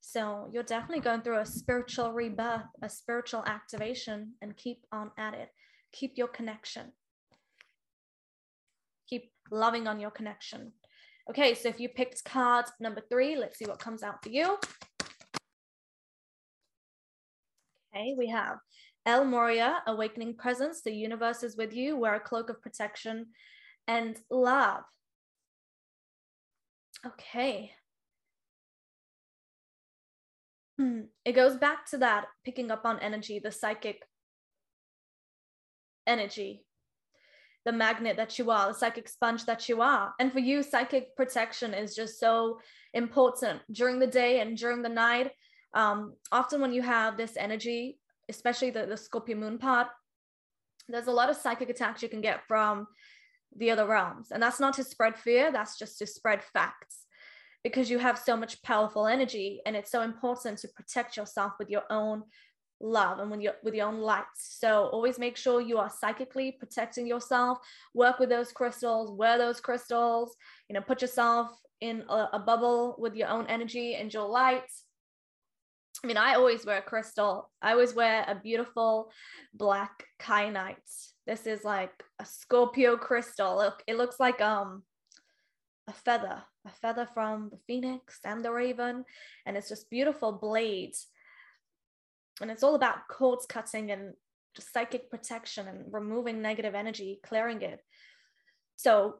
So 0.00 0.50
you're 0.52 0.64
definitely 0.64 1.02
going 1.02 1.22
through 1.22 1.38
a 1.38 1.46
spiritual 1.46 2.12
rebirth, 2.12 2.66
a 2.82 2.88
spiritual 2.88 3.44
activation, 3.46 4.32
and 4.42 4.56
keep 4.56 4.84
on 4.90 5.12
at 5.16 5.34
it. 5.34 5.50
Keep 5.92 6.14
your 6.16 6.28
connection. 6.28 6.92
Keep 9.08 9.30
loving 9.52 9.86
on 9.86 10.00
your 10.00 10.10
connection. 10.10 10.72
Okay, 11.30 11.54
so 11.54 11.68
if 11.68 11.78
you 11.78 11.88
picked 11.88 12.24
card 12.24 12.64
number 12.80 13.02
three, 13.08 13.36
let's 13.36 13.58
see 13.58 13.66
what 13.66 13.78
comes 13.78 14.02
out 14.02 14.20
for 14.24 14.30
you. 14.30 14.58
Okay, 17.94 18.14
we 18.16 18.28
have 18.28 18.56
El 19.04 19.24
Morya, 19.24 19.82
Awakening 19.86 20.36
Presence. 20.36 20.80
The 20.80 20.92
universe 20.92 21.42
is 21.42 21.56
with 21.56 21.74
you. 21.74 21.96
Wear 21.96 22.14
a 22.14 22.20
cloak 22.20 22.48
of 22.48 22.62
protection 22.62 23.26
and 23.86 24.16
love. 24.30 24.82
Okay. 27.04 27.72
Hmm. 30.78 31.00
It 31.24 31.32
goes 31.32 31.56
back 31.56 31.86
to 31.90 31.98
that 31.98 32.26
picking 32.44 32.70
up 32.70 32.86
on 32.86 32.98
energy, 33.00 33.40
the 33.40 33.52
psychic 33.52 34.02
energy, 36.06 36.64
the 37.66 37.72
magnet 37.72 38.16
that 38.16 38.38
you 38.38 38.50
are, 38.50 38.68
the 38.68 38.74
psychic 38.74 39.08
sponge 39.08 39.44
that 39.44 39.68
you 39.68 39.82
are. 39.82 40.14
And 40.18 40.32
for 40.32 40.38
you, 40.38 40.62
psychic 40.62 41.14
protection 41.14 41.74
is 41.74 41.94
just 41.94 42.18
so 42.18 42.60
important 42.94 43.60
during 43.70 43.98
the 43.98 44.06
day 44.06 44.40
and 44.40 44.56
during 44.56 44.80
the 44.80 44.88
night 44.88 45.32
um, 45.74 46.14
often 46.30 46.60
when 46.60 46.72
you 46.72 46.82
have 46.82 47.16
this 47.16 47.36
energy, 47.36 47.98
especially 48.28 48.70
the, 48.70 48.86
the 48.86 48.96
Scorpio 48.96 49.36
moon 49.36 49.58
part, 49.58 49.88
there's 50.88 51.06
a 51.06 51.12
lot 51.12 51.30
of 51.30 51.36
psychic 51.36 51.70
attacks 51.70 52.02
you 52.02 52.08
can 52.08 52.20
get 52.20 52.46
from 52.46 52.86
the 53.56 53.70
other 53.70 53.86
realms. 53.86 54.30
And 54.30 54.42
that's 54.42 54.60
not 54.60 54.74
to 54.74 54.84
spread 54.84 55.16
fear, 55.16 55.52
that's 55.52 55.78
just 55.78 55.98
to 55.98 56.06
spread 56.06 56.42
facts. 56.42 57.06
Because 57.62 57.90
you 57.90 57.98
have 57.98 58.18
so 58.18 58.36
much 58.36 58.62
powerful 58.62 59.06
energy 59.06 59.60
and 59.64 59.76
it's 59.76 59.90
so 59.90 60.02
important 60.02 60.58
to 60.58 60.68
protect 60.68 61.16
yourself 61.16 61.52
with 61.58 61.70
your 61.70 61.84
own 61.90 62.24
love 62.80 63.20
and 63.20 63.30
with 63.30 63.74
your 63.74 63.86
own 63.86 64.00
light. 64.00 64.24
So 64.34 64.86
always 64.86 65.18
make 65.18 65.36
sure 65.36 65.60
you 65.60 65.78
are 65.78 65.88
psychically 65.88 66.56
protecting 66.58 67.06
yourself. 67.06 67.58
Work 67.94 68.18
with 68.18 68.30
those 68.30 68.50
crystals 68.50 69.12
wear 69.12 69.38
those 69.38 69.60
crystals 69.60 70.34
you 70.68 70.74
know 70.74 70.80
put 70.80 71.02
yourself 71.02 71.50
in 71.80 72.02
a, 72.08 72.28
a 72.32 72.38
bubble 72.38 72.96
with 72.98 73.14
your 73.14 73.28
own 73.28 73.46
energy 73.46 73.94
and 73.94 74.12
your 74.12 74.26
lights 74.26 74.84
I 76.02 76.06
mean, 76.06 76.16
I 76.16 76.34
always 76.34 76.66
wear 76.66 76.82
crystal. 76.82 77.50
I 77.60 77.72
always 77.72 77.94
wear 77.94 78.24
a 78.26 78.34
beautiful 78.34 79.12
black 79.54 80.04
kyanite. 80.20 80.76
This 81.26 81.46
is 81.46 81.64
like 81.64 81.92
a 82.18 82.24
Scorpio 82.24 82.96
crystal. 82.96 83.56
Look, 83.56 83.82
it 83.86 83.96
looks 83.96 84.18
like 84.18 84.40
um 84.40 84.82
a 85.88 85.92
feather, 85.92 86.42
a 86.66 86.70
feather 86.70 87.08
from 87.14 87.50
the 87.50 87.58
phoenix 87.66 88.18
and 88.24 88.44
the 88.44 88.52
raven, 88.52 89.04
and 89.46 89.56
it's 89.56 89.68
just 89.68 89.90
beautiful 89.90 90.32
blades. 90.32 91.06
And 92.40 92.50
it's 92.50 92.62
all 92.62 92.74
about 92.74 93.08
quartz 93.08 93.46
cutting 93.46 93.92
and 93.92 94.14
just 94.56 94.72
psychic 94.72 95.10
protection 95.10 95.68
and 95.68 95.92
removing 95.92 96.42
negative 96.42 96.74
energy, 96.74 97.20
clearing 97.22 97.62
it. 97.62 97.80
So 98.76 99.16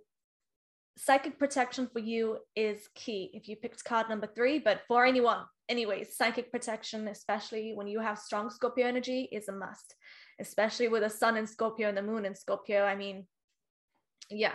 psychic 0.96 1.38
protection 1.38 1.88
for 1.92 1.98
you 1.98 2.38
is 2.54 2.88
key 2.94 3.30
if 3.34 3.48
you 3.48 3.56
picked 3.56 3.84
card 3.84 4.08
number 4.08 4.26
three, 4.26 4.58
but 4.58 4.82
for 4.88 5.04
anyone 5.04 5.44
anyways, 5.72 6.16
psychic 6.16 6.52
protection, 6.52 7.08
especially 7.08 7.72
when 7.74 7.86
you 7.86 7.98
have 7.98 8.18
strong 8.18 8.50
Scorpio 8.50 8.86
energy, 8.86 9.28
is 9.32 9.48
a 9.48 9.52
must, 9.52 9.94
especially 10.38 10.88
with 10.88 11.02
the 11.02 11.08
sun 11.08 11.36
in 11.36 11.46
Scorpio 11.46 11.88
and 11.88 11.96
the 11.96 12.02
moon 12.02 12.26
in 12.26 12.34
Scorpio. 12.34 12.84
I 12.84 12.94
mean, 12.94 13.26
yeah, 14.28 14.54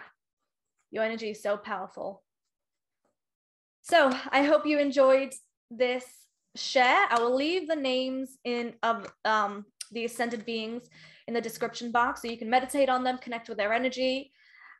your 0.91 1.03
energy 1.03 1.31
is 1.31 1.41
so 1.41 1.57
powerful. 1.57 2.23
So 3.81 4.11
I 4.31 4.43
hope 4.43 4.67
you 4.67 4.77
enjoyed 4.77 5.33
this 5.71 6.05
share. 6.55 7.07
I 7.09 7.19
will 7.19 7.35
leave 7.35 7.67
the 7.67 7.75
names 7.75 8.37
in 8.43 8.73
of 8.83 9.11
um, 9.25 9.65
the 9.91 10.05
ascended 10.05 10.45
beings 10.45 10.83
in 11.27 11.33
the 11.33 11.41
description 11.41 11.91
box 11.91 12.21
so 12.21 12.27
you 12.27 12.37
can 12.37 12.49
meditate 12.49 12.89
on 12.89 13.03
them, 13.03 13.17
connect 13.17 13.49
with 13.49 13.57
their 13.57 13.73
energy. 13.73 14.31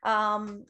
Um, 0.04 0.66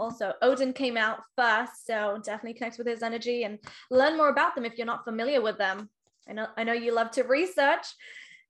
also 0.00 0.32
odin 0.42 0.72
came 0.72 0.96
out 0.96 1.20
first 1.36 1.86
so 1.86 2.18
definitely 2.24 2.54
connect 2.54 2.78
with 2.78 2.86
his 2.86 3.02
energy 3.02 3.44
and 3.44 3.58
learn 3.90 4.16
more 4.16 4.30
about 4.30 4.54
them 4.54 4.64
if 4.64 4.76
you're 4.76 4.86
not 4.86 5.04
familiar 5.04 5.40
with 5.40 5.58
them. 5.58 5.88
I 6.28 6.32
know 6.32 6.46
i 6.56 6.64
know 6.64 6.72
you 6.72 6.94
love 6.94 7.10
to 7.12 7.22
research. 7.22 7.86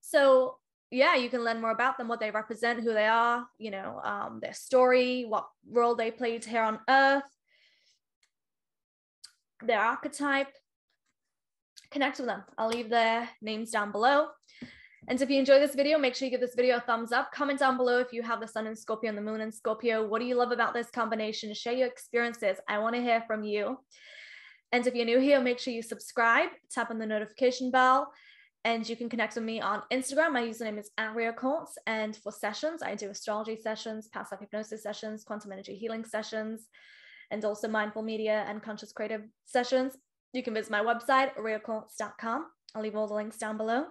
So 0.01 0.57
yeah 0.91 1.15
you 1.15 1.29
can 1.29 1.45
learn 1.45 1.61
more 1.61 1.71
about 1.71 1.99
them 1.99 2.09
what 2.09 2.21
they 2.21 2.31
represent 2.31 2.83
who 2.83 2.93
they 2.93 3.07
are 3.07 3.47
you 3.59 3.71
know 3.71 4.01
um, 4.03 4.41
their 4.43 4.55
story 4.55 5.25
what 5.29 5.47
role 5.71 5.95
they 5.95 6.11
played 6.11 6.45
here 6.45 6.63
on 6.63 6.81
earth 6.89 7.23
their 9.63 9.81
archetype. 9.81 10.49
Connect 11.91 12.19
with 12.19 12.27
them. 12.27 12.45
I'll 12.57 12.69
leave 12.69 12.89
their 12.89 13.29
names 13.43 13.71
down 13.71 13.93
below 13.93 14.29
and 15.09 15.21
if 15.21 15.31
you 15.31 15.39
enjoy 15.39 15.59
this 15.59 15.75
video, 15.75 15.99
make 15.99 16.15
sure 16.15 16.27
you 16.27 16.31
give 16.31 16.41
this 16.41 16.55
video 16.55 16.77
a 16.77 16.81
thumbs 16.81 17.11
up. 17.11 17.33
Comment 17.33 17.59
down 17.59 17.77
below 17.77 17.99
if 17.99 18.13
you 18.13 18.23
have 18.23 18.41
the 18.41 18.47
sun 18.47 18.67
in 18.67 18.77
Scorpio 18.77 19.09
and 19.09 19.19
the 19.19 19.23
moon 19.23 19.41
in 19.41 19.51
Scorpio. 19.51 20.07
What 20.07 20.21
do 20.21 20.27
you 20.27 20.37
love 20.37 20.53
about 20.53 20.75
this 20.75 20.91
combination? 20.91 21.53
Share 21.55 21.73
your 21.73 21.89
experiences. 21.89 22.59
I 22.69 22.79
want 22.79 22.95
to 22.97 23.03
hear 23.03 23.23
from 23.27 23.43
you. 23.43 23.79
And 24.73 24.87
if 24.87 24.95
you're 24.95 25.07
new 25.07 25.19
here, 25.19 25.41
make 25.41 25.59
sure 25.59 25.73
you 25.73 25.83
subscribe, 25.83 26.51
tap 26.71 26.91
on 26.91 26.99
the 26.99 27.07
notification 27.07 27.71
bell, 27.71 28.13
And 28.65 28.87
you 28.89 28.95
can 28.95 29.09
connect 29.09 29.35
with 29.35 29.45
me 29.45 29.61
on 29.61 29.83
Instagram. 29.91 30.33
My 30.33 30.43
username 30.43 30.79
is 30.79 30.91
Quartz. 31.37 31.79
And 31.87 32.15
for 32.15 32.31
sessions, 32.31 32.83
I 32.83 32.95
do 32.95 33.11
astrology 33.11 33.57
sessions, 33.57 34.09
past 34.09 34.31
life 34.31 34.41
hypnosis 34.41 34.83
sessions, 34.83 35.25
quantum 35.25 35.51
energy 35.51 35.75
healing 35.75 36.05
sessions, 36.05 36.69
and 37.31 37.45
also 37.45 37.69
mindful 37.69 38.03
media 38.03 38.45
and 38.47 38.63
conscious 38.63 38.93
creative 38.93 39.23
sessions. 39.47 39.97
You 40.35 40.43
can 40.43 40.55
visit 40.55 40.71
my 40.71 40.81
website, 40.81 41.35
riaquartz.com. 41.37 42.47
I'll 42.75 42.83
leave 42.83 42.97
all 42.97 43.09
the 43.09 43.15
links 43.15 43.39
down 43.39 43.57
below. 43.57 43.87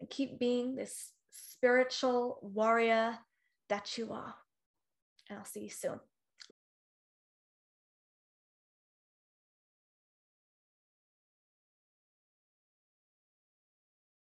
And 0.00 0.08
keep 0.08 0.38
being 0.38 0.76
this 0.76 1.12
spiritual 1.30 2.38
warrior 2.42 3.18
that 3.68 3.98
you 3.98 4.12
are. 4.12 4.34
And 5.28 5.38
I'll 5.38 5.44
see 5.44 5.64
you 5.64 5.70
soon. 5.70 6.00